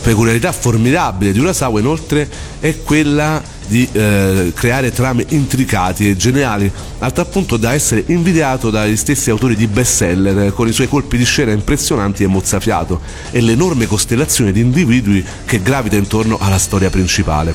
Peculiarità 0.00 0.50
formidabile 0.52 1.32
di 1.32 1.40
Urasawa 1.40 1.80
inoltre 1.80 2.26
è 2.58 2.80
quella 2.82 3.42
di 3.68 3.86
eh, 3.92 4.52
creare 4.54 4.90
trame 4.90 5.24
intricati 5.28 6.08
e 6.08 6.16
geniali, 6.16 6.70
al 6.98 7.12
tal 7.12 7.28
punto 7.28 7.56
da 7.56 7.74
essere 7.74 8.02
invidiato 8.06 8.70
dagli 8.70 8.96
stessi 8.96 9.30
autori 9.30 9.54
di 9.54 9.66
bestseller, 9.66 10.38
eh, 10.38 10.52
con 10.52 10.66
i 10.66 10.72
suoi 10.72 10.88
colpi 10.88 11.16
di 11.16 11.24
scena 11.24 11.52
impressionanti 11.52 12.24
e 12.24 12.26
mozzafiato 12.26 13.00
e 13.30 13.40
l'enorme 13.40 13.86
costellazione 13.86 14.50
di 14.50 14.60
individui 14.60 15.24
che 15.44 15.62
gravita 15.62 15.96
intorno 15.96 16.38
alla 16.40 16.58
storia 16.58 16.90
principale. 16.90 17.54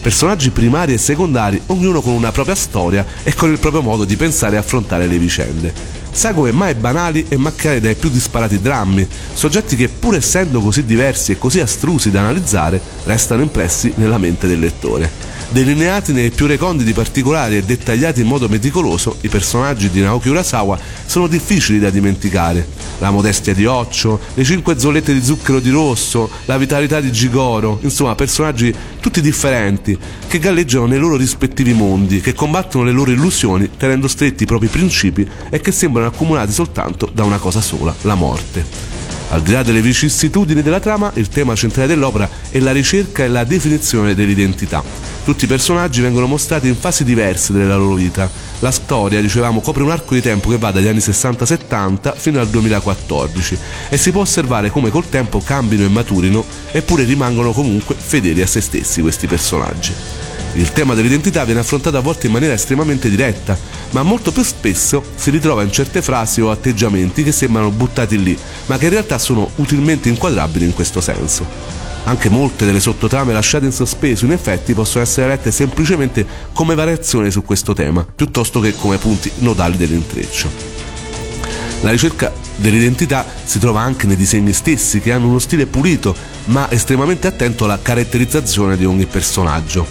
Personaggi 0.00 0.50
primari 0.50 0.92
e 0.92 0.98
secondari, 0.98 1.60
ognuno 1.66 2.02
con 2.02 2.12
una 2.12 2.30
propria 2.30 2.54
storia 2.54 3.06
e 3.22 3.34
con 3.34 3.50
il 3.50 3.58
proprio 3.58 3.80
modo 3.80 4.04
di 4.04 4.16
pensare 4.16 4.56
e 4.56 4.58
affrontare 4.58 5.06
le 5.06 5.18
vicende 5.18 5.93
sagome 6.14 6.52
mai 6.52 6.74
banali 6.74 7.26
e 7.28 7.36
macchiate 7.36 7.80
dai 7.80 7.96
più 7.96 8.08
disparati 8.08 8.60
drammi, 8.60 9.06
soggetti 9.34 9.74
che 9.74 9.88
pur 9.88 10.14
essendo 10.14 10.60
così 10.60 10.84
diversi 10.84 11.32
e 11.32 11.38
così 11.38 11.58
astrusi 11.58 12.10
da 12.12 12.20
analizzare, 12.20 12.80
restano 13.04 13.42
impressi 13.42 13.92
nella 13.96 14.16
mente 14.16 14.46
del 14.46 14.60
lettore. 14.60 15.32
Delineati 15.48 16.12
nei 16.12 16.30
più 16.30 16.46
reconditi 16.46 16.92
particolari 16.92 17.56
e 17.56 17.62
dettagliati 17.62 18.20
in 18.20 18.26
modo 18.26 18.48
meticoloso, 18.48 19.18
i 19.20 19.28
personaggi 19.28 19.90
di 19.90 20.00
Naoki 20.00 20.28
Urasawa 20.28 20.78
sono 21.04 21.26
difficili 21.26 21.78
da 21.78 21.90
dimenticare. 21.90 22.66
La 22.98 23.10
modestia 23.10 23.52
di 23.52 23.66
Occio, 23.66 24.18
le 24.34 24.44
cinque 24.44 24.78
zollette 24.78 25.12
di 25.12 25.22
zucchero 25.22 25.60
di 25.60 25.70
rosso, 25.70 26.30
la 26.46 26.56
vitalità 26.56 27.00
di 27.00 27.12
Gigoro, 27.12 27.78
insomma 27.82 28.14
personaggi 28.14 28.74
tutti 29.04 29.20
differenti, 29.20 29.98
che 30.26 30.38
galleggiano 30.38 30.86
nei 30.86 30.98
loro 30.98 31.16
rispettivi 31.16 31.74
mondi, 31.74 32.22
che 32.22 32.32
combattono 32.32 32.84
le 32.84 32.90
loro 32.90 33.10
illusioni 33.10 33.68
tenendo 33.76 34.08
stretti 34.08 34.44
i 34.44 34.46
propri 34.46 34.68
principi 34.68 35.28
e 35.50 35.60
che 35.60 35.72
sembrano 35.72 36.08
accomunati 36.08 36.52
soltanto 36.52 37.10
da 37.12 37.22
una 37.22 37.36
cosa 37.36 37.60
sola, 37.60 37.94
la 38.00 38.14
morte. 38.14 38.64
Al 39.28 39.42
di 39.42 39.52
là 39.52 39.62
delle 39.62 39.82
vicissitudini 39.82 40.62
della 40.62 40.80
trama, 40.80 41.12
il 41.16 41.28
tema 41.28 41.54
centrale 41.54 41.88
dell'opera 41.88 42.30
è 42.48 42.58
la 42.60 42.72
ricerca 42.72 43.24
e 43.24 43.28
la 43.28 43.44
definizione 43.44 44.14
dell'identità. 44.14 44.82
Tutti 45.24 45.46
i 45.46 45.48
personaggi 45.48 46.02
vengono 46.02 46.26
mostrati 46.26 46.68
in 46.68 46.76
fasi 46.76 47.02
diverse 47.02 47.54
della 47.54 47.76
loro 47.76 47.94
vita. 47.94 48.30
La 48.58 48.70
storia, 48.70 49.22
dicevamo, 49.22 49.62
copre 49.62 49.82
un 49.82 49.90
arco 49.90 50.12
di 50.12 50.20
tempo 50.20 50.50
che 50.50 50.58
va 50.58 50.70
dagli 50.70 50.86
anni 50.86 50.98
60-70 50.98 52.12
fino 52.14 52.40
al 52.40 52.48
2014 52.48 53.58
e 53.88 53.96
si 53.96 54.10
può 54.10 54.20
osservare 54.20 54.68
come 54.68 54.90
col 54.90 55.08
tempo 55.08 55.40
cambino 55.40 55.82
e 55.82 55.88
maturino, 55.88 56.44
eppure 56.70 57.04
rimangono 57.04 57.52
comunque 57.52 57.94
fedeli 57.98 58.42
a 58.42 58.46
se 58.46 58.60
stessi 58.60 59.00
questi 59.00 59.26
personaggi. 59.26 59.94
Il 60.56 60.72
tema 60.72 60.92
dell'identità 60.92 61.42
viene 61.44 61.60
affrontato 61.60 61.96
a 61.96 62.00
volte 62.00 62.26
in 62.26 62.32
maniera 62.32 62.52
estremamente 62.52 63.08
diretta, 63.08 63.56
ma 63.92 64.02
molto 64.02 64.30
più 64.30 64.42
spesso 64.42 65.02
si 65.14 65.30
ritrova 65.30 65.62
in 65.62 65.72
certe 65.72 66.02
frasi 66.02 66.42
o 66.42 66.50
atteggiamenti 66.50 67.22
che 67.22 67.32
sembrano 67.32 67.70
buttati 67.70 68.22
lì, 68.22 68.38
ma 68.66 68.76
che 68.76 68.84
in 68.84 68.90
realtà 68.90 69.18
sono 69.18 69.50
utilmente 69.56 70.10
inquadrabili 70.10 70.66
in 70.66 70.74
questo 70.74 71.00
senso. 71.00 71.83
Anche 72.04 72.28
molte 72.28 72.66
delle 72.66 72.80
sottotrame 72.80 73.32
lasciate 73.32 73.64
in 73.64 73.72
sospeso 73.72 74.26
in 74.26 74.32
effetti 74.32 74.74
possono 74.74 75.02
essere 75.02 75.28
lette 75.28 75.50
semplicemente 75.50 76.26
come 76.52 76.74
variazioni 76.74 77.30
su 77.30 77.42
questo 77.42 77.72
tema, 77.72 78.04
piuttosto 78.04 78.60
che 78.60 78.74
come 78.74 78.98
punti 78.98 79.30
nodali 79.38 79.76
dell'intreccio. 79.78 80.50
La 81.80 81.90
ricerca 81.90 82.32
dell'identità 82.56 83.26
si 83.44 83.58
trova 83.58 83.80
anche 83.80 84.06
nei 84.06 84.16
disegni 84.16 84.52
stessi, 84.52 85.00
che 85.00 85.12
hanno 85.12 85.28
uno 85.28 85.38
stile 85.38 85.66
pulito, 85.66 86.14
ma 86.46 86.70
estremamente 86.70 87.26
attento 87.26 87.64
alla 87.64 87.78
caratterizzazione 87.80 88.76
di 88.76 88.84
ogni 88.84 89.06
personaggio. 89.06 89.86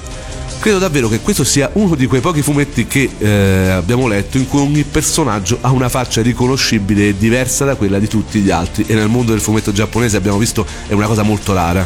Credo 0.64 0.80
davvero 0.80 1.10
che 1.10 1.20
questo 1.20 1.44
sia 1.44 1.70
uno 1.74 1.94
di 1.94 2.06
quei 2.06 2.22
pochi 2.22 2.42
fumetti 2.42 2.88
che 2.88 3.10
eh, 3.18 3.72
abbiamo 3.72 4.08
letto 4.08 4.38
in 4.38 4.48
cui 4.48 4.62
ogni 4.62 4.86
personaggio 4.86 5.58
ha 5.60 5.72
una 5.72 5.90
faccia 5.90 6.22
riconoscibile 6.22 7.10
e 7.10 7.18
diversa 7.18 7.66
da 7.66 7.76
quella 7.76 8.00
di 8.00 8.08
tutti 8.08 8.40
gli 8.40 8.50
altri 8.50 8.86
e 8.88 8.94
nel 8.94 9.10
mondo 9.10 9.34
del 9.34 9.42
fumetto 9.42 9.74
giapponese 9.74 10.16
abbiamo 10.16 10.38
visto 10.38 10.66
è 10.88 10.94
una 10.94 11.08
cosa 11.08 11.24
molto 11.24 11.52
rara. 11.54 11.86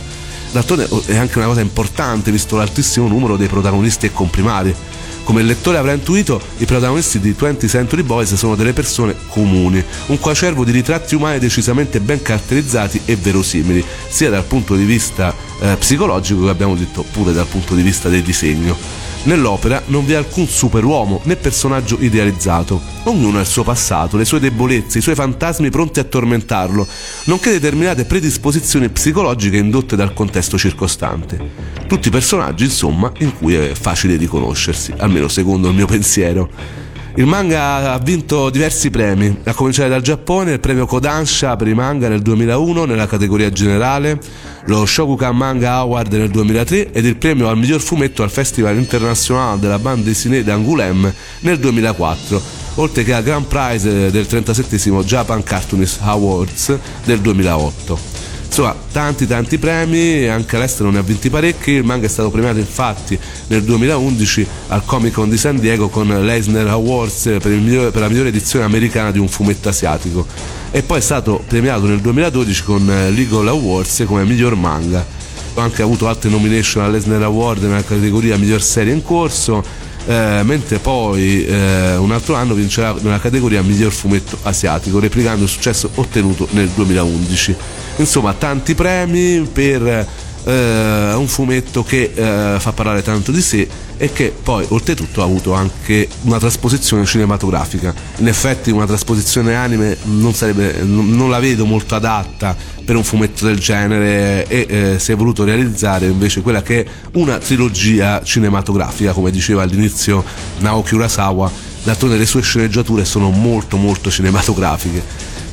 D'altronde 0.51 0.85
oh, 0.89 1.01
è 1.07 1.17
anche 1.17 1.39
una 1.39 1.47
cosa 1.47 1.61
importante 1.61 2.29
visto 2.29 2.55
l'altissimo 2.55 3.07
numero 3.07 3.35
dei 3.35 3.47
protagonisti 3.47 4.05
e 4.05 4.11
comprimari. 4.11 4.75
Come 5.23 5.41
il 5.41 5.47
lettore 5.47 5.79
avrà 5.79 5.93
intuito, 5.93 6.39
i 6.57 6.65
protagonisti 6.65 7.19
di 7.19 7.35
20th 7.35 7.67
Century 7.67 8.03
Boys 8.03 8.35
sono 8.35 8.53
delle 8.53 8.73
persone 8.73 9.15
comuni, 9.29 9.83
un 10.05 10.19
coacervo 10.19 10.63
di 10.63 10.71
ritratti 10.71 11.15
umani 11.15 11.39
decisamente 11.39 11.99
ben 11.99 12.21
caratterizzati 12.21 13.01
e 13.05 13.15
verosimili, 13.15 13.83
sia 14.07 14.29
dal 14.29 14.43
punto 14.43 14.75
di 14.75 14.83
vista 14.83 15.33
eh, 15.59 15.75
psicologico 15.77 16.43
che 16.43 16.49
abbiamo 16.49 16.75
detto 16.75 17.03
pure 17.11 17.33
dal 17.33 17.47
punto 17.47 17.75
di 17.75 17.81
vista 17.81 18.09
del 18.09 18.21
disegno. 18.21 19.05
Nell'opera 19.23 19.81
non 19.87 20.05
vi 20.05 20.13
è 20.13 20.15
alcun 20.15 20.47
superuomo 20.47 21.19
né 21.23 21.35
personaggio 21.35 21.97
idealizzato. 21.99 22.79
Ognuno 23.03 23.39
ha 23.39 23.41
il 23.41 23.47
suo 23.47 23.63
passato, 23.63 24.15
le 24.15 24.23
sue 24.23 24.39
debolezze, 24.39 24.99
i 24.99 25.01
suoi 25.01 25.15
fantasmi 25.15 25.69
pronti 25.69 25.99
a 25.99 26.05
tormentarlo, 26.05 26.87
nonché 27.25 27.51
determinate 27.51 28.05
predisposizioni 28.05 28.87
psicologiche 28.89 29.57
indotte 29.57 29.95
dal 29.97 30.13
contesto 30.13 30.57
circostante. 30.57 31.39
Tutti 31.87 32.09
personaggi, 32.09 32.63
insomma, 32.63 33.11
in 33.17 33.35
cui 33.35 33.55
è 33.55 33.73
facile 33.73 34.15
riconoscersi, 34.15 34.93
almeno 34.97 35.27
secondo 35.27 35.67
il 35.67 35.75
mio 35.75 35.87
pensiero. 35.87 36.85
Il 37.17 37.25
manga 37.25 37.93
ha 37.93 37.97
vinto 37.97 38.51
diversi 38.51 38.91
premi, 38.91 39.39
a 39.45 39.53
cominciare 39.55 39.89
dal 39.89 40.03
Giappone, 40.03 40.51
il 40.51 40.59
premio 40.59 40.85
Kodansha 40.85 41.55
per 41.55 41.67
i 41.67 41.73
manga 41.73 42.07
nel 42.07 42.21
2001 42.21 42.85
nella 42.85 43.07
categoria 43.07 43.49
generale, 43.49 44.19
lo 44.65 44.85
Shokukan 44.85 45.35
Manga 45.35 45.77
Award 45.77 46.13
nel 46.13 46.29
2003 46.29 46.91
ed 46.91 47.05
il 47.05 47.15
premio 47.15 47.47
al 47.47 47.57
miglior 47.57 47.81
fumetto 47.81 48.21
al 48.21 48.29
Festival 48.29 48.77
internazionale 48.77 49.59
della 49.59 49.79
bande 49.79 50.03
dessinée 50.03 50.43
d'Angoulême 50.43 51.11
nel 51.39 51.57
2004, 51.57 52.39
oltre 52.75 53.03
che 53.03 53.13
al 53.15 53.23
Grand 53.23 53.47
Prize 53.47 54.11
del 54.11 54.27
37 54.27 54.77
Japan 55.03 55.41
Cartoonist 55.41 56.01
Awards 56.03 56.77
del 57.03 57.19
2008. 57.19 58.16
Insomma, 58.47 58.75
tanti 58.91 59.27
tanti 59.27 59.59
premi, 59.59 60.25
anche 60.25 60.55
all'estero 60.55 60.89
ne 60.89 60.97
ha 60.97 61.01
vinti 61.03 61.29
parecchi, 61.29 61.71
il 61.71 61.83
manga 61.83 62.07
è 62.07 62.09
stato 62.09 62.31
premiato 62.31 62.57
infatti 62.57 63.19
nel 63.47 63.61
2011 63.63 64.47
al 64.69 64.83
Comic 64.83 65.13
Con 65.13 65.29
di 65.29 65.37
San 65.37 65.59
Diego 65.59 65.89
con 65.89 66.07
l'Eisner 66.07 66.65
Awards 66.67 67.37
per, 67.39 67.51
migliore, 67.51 67.91
per 67.91 68.01
la 68.01 68.07
migliore 68.07 68.29
edizione 68.29 68.65
americana 68.65 69.11
di 69.11 69.19
un 69.19 69.27
fumetto 69.27 69.69
asiatico 69.69 70.25
e 70.71 70.81
poi 70.81 70.97
è 70.97 71.01
stato 71.01 71.43
premiato 71.47 71.85
nel 71.85 71.99
2012 71.99 72.63
con 72.63 72.85
l'Eagle 72.85 73.49
Awards 73.49 74.03
come 74.07 74.23
miglior 74.25 74.55
manga. 74.55 75.05
Ha 75.53 75.61
anche 75.61 75.81
avuto 75.81 76.07
altre 76.07 76.29
nomination 76.29 76.83
all'Eisner 76.83 77.21
Award 77.21 77.63
nella 77.63 77.83
categoria 77.83 78.37
miglior 78.37 78.61
serie 78.61 78.93
in 78.93 79.01
corso, 79.01 79.63
eh, 80.05 80.41
mentre 80.43 80.77
poi 80.79 81.45
eh, 81.45 81.95
un 81.95 82.11
altro 82.11 82.35
anno 82.35 82.53
vincerà 82.53 82.95
nella 83.01 83.19
categoria 83.19 83.61
miglior 83.61 83.91
fumetto 83.91 84.37
asiatico, 84.43 84.99
replicando 84.99 85.43
il 85.43 85.49
successo 85.49 85.89
ottenuto 85.95 86.47
nel 86.51 86.69
2011. 86.69 87.55
Insomma, 87.97 88.33
tanti 88.33 88.75
premi 88.75 89.47
per 89.51 90.07
eh, 90.47 91.13
un 91.13 91.27
fumetto 91.27 91.83
che 91.83 92.11
eh, 92.13 92.59
fa 92.59 92.71
parlare 92.71 93.01
tanto 93.01 93.31
di 93.31 93.41
sé 93.41 93.67
e 93.97 94.13
che 94.13 94.33
poi 94.41 94.65
oltretutto 94.69 95.21
ha 95.21 95.25
avuto 95.25 95.53
anche 95.53 96.07
una 96.21 96.37
trasposizione 96.37 97.05
cinematografica. 97.05 97.93
In 98.17 98.27
effetti 98.27 98.71
una 98.71 98.85
trasposizione 98.85 99.55
anime 99.55 99.97
non, 100.03 100.33
sarebbe, 100.33 100.83
non 100.83 101.29
la 101.29 101.39
vedo 101.39 101.65
molto 101.65 101.95
adatta 101.95 102.55
per 102.85 102.95
un 102.95 103.03
fumetto 103.03 103.45
del 103.45 103.57
genere 103.57 104.47
e 104.47 104.65
eh, 104.69 104.99
si 104.99 105.11
è 105.11 105.15
voluto 105.15 105.43
realizzare 105.43 106.05
invece 106.05 106.41
quella 106.41 106.61
che 106.61 106.83
è 106.83 106.87
una 107.13 107.37
trilogia 107.39 108.21
cinematografica, 108.23 109.11
come 109.11 109.31
diceva 109.31 109.63
all'inizio 109.63 110.23
Naoki 110.59 110.95
Urasawa, 110.95 111.51
d'altronde 111.83 112.17
le 112.17 112.25
sue 112.25 112.41
sceneggiature 112.41 113.03
sono 113.03 113.31
molto 113.31 113.75
molto 113.75 114.09
cinematografiche. 114.09 115.03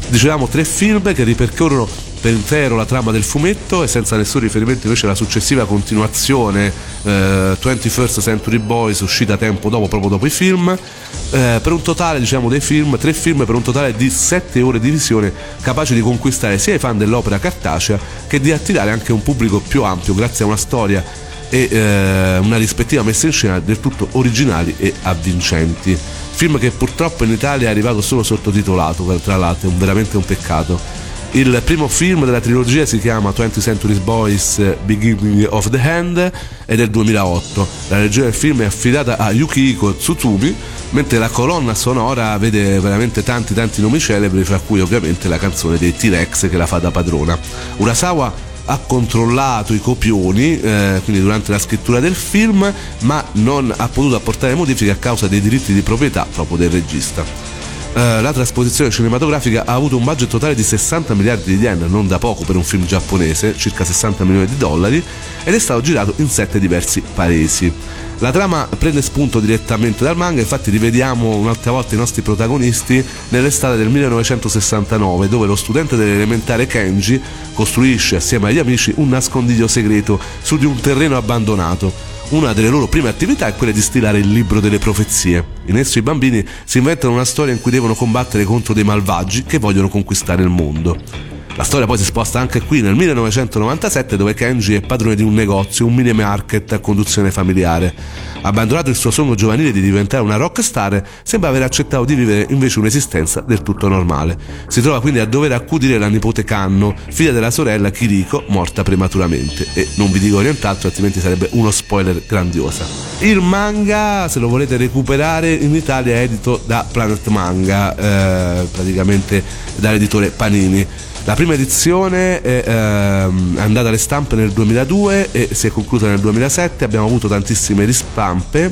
Dicevamo 0.06 0.46
tre 0.46 0.64
film 0.64 1.12
che 1.14 1.24
ripercorrono 1.24 2.12
per 2.24 2.32
intero 2.32 2.74
la 2.74 2.86
trama 2.86 3.12
del 3.12 3.22
fumetto 3.22 3.82
e 3.82 3.86
senza 3.86 4.16
nessun 4.16 4.40
riferimento 4.40 4.86
invece 4.86 5.04
alla 5.04 5.14
successiva 5.14 5.66
continuazione 5.66 6.72
eh, 7.02 7.54
21st 7.60 8.22
Century 8.22 8.56
Boys 8.56 9.00
uscita 9.00 9.36
tempo 9.36 9.68
dopo, 9.68 9.88
proprio 9.88 10.08
dopo 10.08 10.24
i 10.24 10.30
film, 10.30 10.70
eh, 10.70 11.60
per 11.62 11.72
un 11.72 11.82
totale 11.82 12.18
diciamo 12.18 12.48
dei 12.48 12.60
film, 12.60 12.96
tre 12.96 13.12
film 13.12 13.44
per 13.44 13.54
un 13.54 13.60
totale 13.60 13.94
di 13.94 14.08
sette 14.08 14.62
ore 14.62 14.80
di 14.80 14.88
visione 14.88 15.30
capace 15.60 15.92
di 15.92 16.00
conquistare 16.00 16.56
sia 16.56 16.72
i 16.72 16.78
fan 16.78 16.96
dell'opera 16.96 17.38
cartacea 17.38 17.98
che 18.26 18.40
di 18.40 18.52
attirare 18.52 18.90
anche 18.90 19.12
un 19.12 19.22
pubblico 19.22 19.60
più 19.60 19.82
ampio 19.82 20.14
grazie 20.14 20.46
a 20.46 20.48
una 20.48 20.56
storia 20.56 21.04
e 21.50 21.68
eh, 21.70 22.38
una 22.38 22.56
rispettiva 22.56 23.02
messa 23.02 23.26
in 23.26 23.32
scena 23.32 23.60
del 23.60 23.80
tutto 23.80 24.08
originali 24.12 24.74
e 24.78 24.94
avvincenti. 25.02 25.94
Film 26.30 26.58
che 26.58 26.70
purtroppo 26.70 27.24
in 27.24 27.32
Italia 27.32 27.68
è 27.68 27.70
arrivato 27.70 28.00
solo 28.00 28.22
sottotitolato, 28.22 29.04
tra 29.22 29.36
l'altro, 29.36 29.68
è 29.68 29.72
veramente 29.72 30.16
un 30.16 30.24
peccato. 30.24 31.03
Il 31.34 31.60
primo 31.64 31.88
film 31.88 32.24
della 32.24 32.40
trilogia 32.40 32.86
si 32.86 33.00
chiama 33.00 33.30
20th 33.30 33.60
Century 33.60 33.98
Boys 33.98 34.62
Beginning 34.84 35.48
of 35.50 35.68
the 35.68 35.80
Hand 35.80 36.16
ed 36.16 36.30
è 36.64 36.76
del 36.76 36.90
2008. 36.90 37.66
La 37.88 37.98
regia 37.98 38.22
del 38.22 38.32
film 38.32 38.60
è 38.60 38.66
affidata 38.66 39.16
a 39.18 39.32
Yukihiko 39.32 39.96
Tsutumi, 39.96 40.54
mentre 40.90 41.18
la 41.18 41.28
colonna 41.28 41.74
sonora 41.74 42.38
vede 42.38 42.78
veramente 42.78 43.24
tanti 43.24 43.52
tanti 43.52 43.80
nomi 43.80 43.98
celebri, 43.98 44.44
fra 44.44 44.60
cui 44.60 44.78
ovviamente 44.78 45.26
la 45.26 45.36
canzone 45.36 45.76
dei 45.76 45.96
T-Rex 45.96 46.48
che 46.48 46.56
la 46.56 46.66
fa 46.66 46.78
da 46.78 46.92
padrona. 46.92 47.36
Urasawa 47.78 48.32
ha 48.66 48.78
controllato 48.78 49.74
i 49.74 49.80
copioni, 49.80 50.60
eh, 50.60 51.00
quindi 51.02 51.20
durante 51.20 51.50
la 51.50 51.58
scrittura 51.58 51.98
del 51.98 52.14
film, 52.14 52.72
ma 53.00 53.24
non 53.32 53.74
ha 53.76 53.88
potuto 53.88 54.14
apportare 54.14 54.54
modifiche 54.54 54.92
a 54.92 54.96
causa 54.96 55.26
dei 55.26 55.40
diritti 55.40 55.72
di 55.72 55.80
proprietà 55.82 56.28
proprio 56.32 56.58
del 56.58 56.70
regista. 56.70 57.63
Eh, 57.96 58.20
la 58.20 58.32
trasposizione 58.32 58.90
cinematografica 58.90 59.62
ha 59.66 59.74
avuto 59.74 59.96
un 59.96 60.02
budget 60.02 60.28
totale 60.28 60.56
di 60.56 60.64
60 60.64 61.14
miliardi 61.14 61.56
di 61.56 61.62
yen, 61.62 61.84
non 61.88 62.08
da 62.08 62.18
poco 62.18 62.42
per 62.42 62.56
un 62.56 62.64
film 62.64 62.84
giapponese, 62.86 63.56
circa 63.56 63.84
60 63.84 64.24
milioni 64.24 64.46
di 64.48 64.56
dollari, 64.56 65.00
ed 65.44 65.54
è 65.54 65.58
stato 65.60 65.80
girato 65.80 66.12
in 66.16 66.28
sette 66.28 66.58
diversi 66.58 67.00
paesi. 67.14 67.72
La 68.18 68.32
trama 68.32 68.66
prende 68.78 69.00
spunto 69.00 69.38
direttamente 69.38 70.02
dal 70.02 70.16
manga, 70.16 70.40
infatti 70.40 70.70
rivediamo 70.70 71.36
un'altra 71.36 71.70
volta 71.70 71.94
i 71.94 71.98
nostri 71.98 72.22
protagonisti 72.22 73.04
nell'estate 73.28 73.76
del 73.76 73.90
1969, 73.90 75.28
dove 75.28 75.46
lo 75.46 75.54
studente 75.54 75.94
dell'elementare 75.94 76.66
Kenji 76.66 77.22
costruisce 77.52 78.16
assieme 78.16 78.48
agli 78.48 78.58
amici 78.58 78.92
un 78.96 79.08
nascondiglio 79.08 79.68
segreto 79.68 80.18
su 80.42 80.56
di 80.58 80.64
un 80.64 80.80
terreno 80.80 81.16
abbandonato 81.16 82.13
una 82.30 82.52
delle 82.52 82.68
loro 82.68 82.88
prime 82.88 83.08
attività 83.08 83.46
è 83.46 83.54
quella 83.54 83.72
di 83.72 83.80
stilare 83.80 84.18
il 84.18 84.30
libro 84.30 84.60
delle 84.60 84.78
profezie. 84.78 85.44
In 85.66 85.76
esso 85.76 85.98
i 85.98 86.02
bambini 86.02 86.44
si 86.64 86.78
inventano 86.78 87.12
una 87.12 87.24
storia 87.24 87.52
in 87.52 87.60
cui 87.60 87.70
devono 87.70 87.94
combattere 87.94 88.44
contro 88.44 88.74
dei 88.74 88.84
malvagi 88.84 89.44
che 89.44 89.58
vogliono 89.58 89.88
conquistare 89.88 90.42
il 90.42 90.48
mondo. 90.48 91.33
La 91.56 91.62
storia 91.62 91.86
poi 91.86 91.98
si 91.98 92.04
sposta 92.04 92.40
anche 92.40 92.62
qui 92.62 92.80
nel 92.80 92.96
1997 92.96 94.16
dove 94.16 94.34
Kenji 94.34 94.74
è 94.74 94.80
padrone 94.80 95.14
di 95.14 95.22
un 95.22 95.34
negozio, 95.34 95.86
un 95.86 95.94
mini 95.94 96.12
market 96.12 96.72
a 96.72 96.80
conduzione 96.80 97.30
familiare. 97.30 97.94
Abbandonato 98.42 98.90
il 98.90 98.96
suo 98.96 99.12
sogno 99.12 99.36
giovanile 99.36 99.70
di 99.70 99.80
diventare 99.80 100.24
una 100.24 100.34
rockstar, 100.34 101.00
sembra 101.22 101.50
aver 101.50 101.62
accettato 101.62 102.04
di 102.04 102.16
vivere 102.16 102.46
invece 102.50 102.80
un'esistenza 102.80 103.40
del 103.40 103.62
tutto 103.62 103.86
normale. 103.86 104.36
Si 104.66 104.80
trova 104.80 105.00
quindi 105.00 105.20
a 105.20 105.26
dover 105.26 105.52
accudire 105.52 105.96
la 105.96 106.08
nipote 106.08 106.42
Kanno, 106.42 106.92
figlia 107.08 107.30
della 107.30 107.52
sorella 107.52 107.90
Kiriko, 107.90 108.46
morta 108.48 108.82
prematuramente. 108.82 109.64
E 109.74 109.86
non 109.94 110.10
vi 110.10 110.18
dico 110.18 110.40
nient'altro, 110.40 110.88
altrimenti 110.88 111.20
sarebbe 111.20 111.50
uno 111.52 111.70
spoiler 111.70 112.20
grandiosa. 112.26 112.84
Il 113.20 113.40
manga, 113.40 114.26
se 114.28 114.40
lo 114.40 114.48
volete 114.48 114.76
recuperare, 114.76 115.52
in 115.52 115.72
Italia 115.72 116.16
è 116.16 116.22
edito 116.22 116.60
da 116.66 116.84
Planet 116.90 117.28
Manga, 117.28 117.94
eh, 117.94 118.64
praticamente 118.64 119.42
dall'editore 119.76 120.30
Panini. 120.30 120.86
La 121.26 121.34
prima 121.34 121.54
edizione 121.54 122.42
è 122.42 122.64
ehm, 122.66 123.56
andata 123.58 123.88
alle 123.88 123.96
stampe 123.96 124.36
nel 124.36 124.50
2002 124.50 125.30
e 125.32 125.48
si 125.52 125.68
è 125.68 125.70
conclusa 125.70 126.06
nel 126.06 126.20
2007, 126.20 126.84
abbiamo 126.84 127.06
avuto 127.06 127.28
tantissime 127.28 127.86
ristampe 127.86 128.70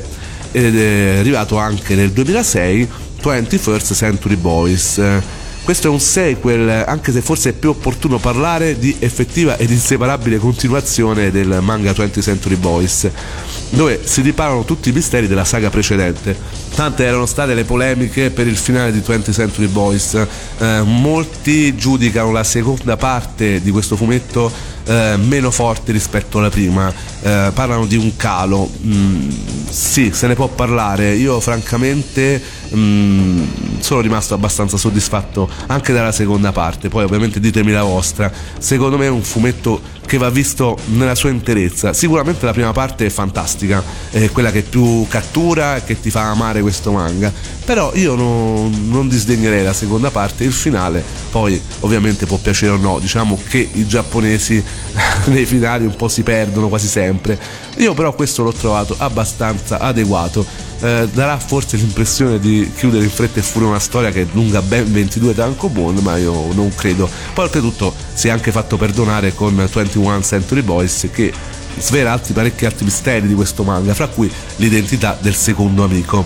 ed 0.51 0.77
è 0.77 1.17
arrivato 1.17 1.57
anche 1.57 1.95
nel 1.95 2.11
2006 2.11 2.89
21st 3.23 3.95
Century 3.95 4.35
Boys. 4.35 5.01
Questo 5.63 5.87
è 5.87 5.89
un 5.89 5.99
sequel, 5.99 6.69
anche 6.85 7.11
se 7.11 7.21
forse 7.21 7.49
è 7.49 7.53
più 7.53 7.69
opportuno 7.69 8.19
parlare 8.19 8.77
di 8.77 8.97
effettiva 8.99 9.57
ed 9.57 9.71
inseparabile 9.71 10.37
continuazione 10.37 11.31
del 11.31 11.57
manga 11.59 11.91
20th 11.91 12.21
Century 12.21 12.55
Boys. 12.55 13.09
Dove 13.73 14.01
si 14.03 14.21
riparano 14.21 14.63
tutti 14.63 14.89
i 14.89 14.91
misteri 14.91 15.27
della 15.27 15.45
saga 15.45 15.69
precedente. 15.69 16.37
Tante 16.75 17.05
erano 17.05 17.25
state 17.25 17.53
le 17.53 17.63
polemiche 17.63 18.29
per 18.29 18.47
il 18.47 18.57
finale 18.57 18.91
di 18.91 18.99
20th 18.99 19.33
Century 19.33 19.67
Boys. 19.67 20.13
Eh, 20.59 20.81
molti 20.83 21.75
giudicano 21.75 22.31
la 22.31 22.43
seconda 22.43 22.97
parte 22.97 23.61
di 23.61 23.71
questo 23.71 23.95
fumetto 23.95 24.51
eh, 24.85 25.15
meno 25.17 25.49
forte 25.49 25.91
rispetto 25.91 26.39
alla 26.39 26.49
prima. 26.49 26.91
Eh, 27.21 27.51
parlano 27.53 27.85
di 27.85 27.95
un 27.95 28.15
calo. 28.15 28.69
Mm, 28.85 29.29
sì, 29.69 30.11
se 30.13 30.27
ne 30.27 30.35
può 30.35 30.47
parlare. 30.47 31.13
Io 31.13 31.39
francamente 31.39 32.41
mm, 32.75 33.43
sono 33.79 34.01
rimasto 34.01 34.33
abbastanza 34.33 34.77
soddisfatto 34.77 35.49
anche 35.67 35.93
dalla 35.93 36.11
seconda 36.11 36.51
parte. 36.51 36.89
Poi 36.89 37.03
ovviamente 37.03 37.39
ditemi 37.39 37.71
la 37.71 37.83
vostra. 37.83 38.31
Secondo 38.59 38.97
me 38.97 39.05
è 39.05 39.09
un 39.09 39.23
fumetto 39.23 39.81
che 40.05 40.17
va 40.17 40.29
visto 40.29 40.77
nella 40.87 41.15
sua 41.15 41.29
interezza. 41.29 41.93
Sicuramente 41.93 42.45
la 42.45 42.51
prima 42.51 42.71
parte 42.71 43.05
è 43.05 43.09
fantastica, 43.09 43.62
è 44.09 44.29
quella 44.31 44.51
che 44.51 44.61
più 44.61 45.05
cattura 45.07 45.77
e 45.77 45.83
che 45.83 45.99
ti 45.99 46.09
fa 46.09 46.29
amare 46.29 46.61
questo 46.61 46.91
manga. 46.91 47.31
Però 47.65 47.91
io 47.95 48.15
non, 48.15 48.89
non 48.89 49.07
disdegnerei 49.07 49.63
la 49.63 49.73
seconda 49.73 50.11
parte, 50.11 50.43
il 50.43 50.53
finale 50.53 51.03
poi 51.33 51.59
ovviamente 51.79 52.27
può 52.27 52.37
piacere 52.37 52.73
o 52.73 52.77
no, 52.77 52.99
diciamo 52.99 53.39
che 53.49 53.67
i 53.73 53.87
giapponesi 53.87 54.63
nei 55.25 55.47
finali 55.47 55.83
un 55.83 55.95
po' 55.95 56.07
si 56.07 56.21
perdono 56.21 56.69
quasi 56.69 56.87
sempre. 56.87 57.39
Io 57.77 57.95
però 57.95 58.13
questo 58.13 58.43
l'ho 58.43 58.53
trovato 58.53 58.93
abbastanza 58.99 59.79
adeguato. 59.79 60.45
Eh, 60.79 61.09
darà 61.11 61.39
forse 61.39 61.75
l'impressione 61.77 62.39
di 62.39 62.71
chiudere 62.75 63.03
in 63.03 63.09
fretta 63.09 63.39
e 63.39 63.41
furia 63.41 63.69
una 63.69 63.79
storia 63.79 64.11
che 64.11 64.21
è 64.21 64.27
lunga 64.33 64.61
ben 64.61 64.91
22 64.91 65.33
tankobon, 65.33 65.95
ma 66.03 66.17
io 66.17 66.53
non 66.53 66.71
credo. 66.75 67.09
Poi 67.33 67.45
oltretutto 67.45 67.95
si 68.13 68.27
è 68.27 68.31
anche 68.31 68.51
fatto 68.51 68.77
perdonare 68.77 69.33
con 69.33 69.55
21 69.55 70.21
Century 70.21 70.61
Boys 70.61 71.07
che 71.11 71.33
svela 71.77 72.11
altri 72.11 72.33
parecchi 72.33 72.65
altri 72.65 72.85
misteri 72.85 73.27
di 73.27 73.33
questo 73.33 73.63
manga, 73.63 73.93
fra 73.93 74.07
cui 74.07 74.31
l'identità 74.57 75.17
del 75.19 75.35
secondo 75.35 75.83
amico. 75.83 76.25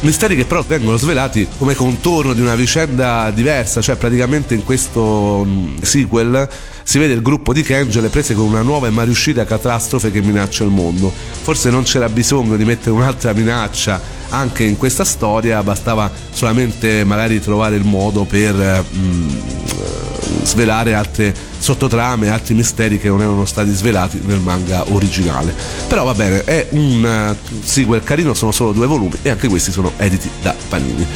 Misteri 0.00 0.36
che 0.36 0.44
però 0.44 0.62
vengono 0.62 0.96
svelati 0.96 1.46
come 1.58 1.74
contorno 1.74 2.32
di 2.32 2.40
una 2.40 2.54
vicenda 2.54 3.30
diversa, 3.30 3.80
cioè 3.80 3.96
praticamente 3.96 4.54
in 4.54 4.64
questo 4.64 5.44
mm, 5.44 5.78
sequel 5.82 6.48
si 6.82 6.98
vede 6.98 7.12
il 7.12 7.20
gruppo 7.20 7.52
di 7.52 7.66
alle 7.68 8.08
prese 8.08 8.34
con 8.34 8.46
una 8.46 8.62
nuova 8.62 8.86
e 8.86 8.90
mai 8.90 9.04
riuscita 9.04 9.44
catastrofe 9.44 10.10
che 10.10 10.22
minaccia 10.22 10.64
il 10.64 10.70
mondo. 10.70 11.12
Forse 11.12 11.68
non 11.68 11.82
c'era 11.82 12.08
bisogno 12.08 12.56
di 12.56 12.64
mettere 12.64 12.92
un'altra 12.92 13.32
minaccia 13.32 14.00
anche 14.30 14.64
in 14.64 14.76
questa 14.76 15.04
storia, 15.04 15.62
bastava 15.62 16.10
solamente 16.30 17.04
magari 17.04 17.40
trovare 17.40 17.76
il 17.76 17.84
modo 17.84 18.24
per 18.24 18.84
mm, 18.94 19.28
svelare 20.42 20.94
altre 20.94 21.34
sottotrame, 21.58 22.28
altri 22.28 22.54
misteri 22.54 22.98
che 22.98 23.08
non 23.08 23.20
erano 23.20 23.44
stati 23.44 23.72
svelati 23.72 24.20
nel 24.24 24.40
manga 24.40 24.84
originale. 24.92 25.54
Però 25.86 26.04
va 26.04 26.14
bene, 26.14 26.44
è 26.44 26.68
un 26.70 27.36
uh, 27.36 27.60
sequel 27.62 28.02
carino, 28.02 28.34
sono 28.34 28.52
solo 28.52 28.72
due 28.72 28.86
volumi 28.86 29.16
e 29.22 29.30
anche 29.30 29.48
questi 29.48 29.72
sono 29.72 29.92
editi 29.96 30.28
da 30.42 30.54
Panini. 30.68 31.06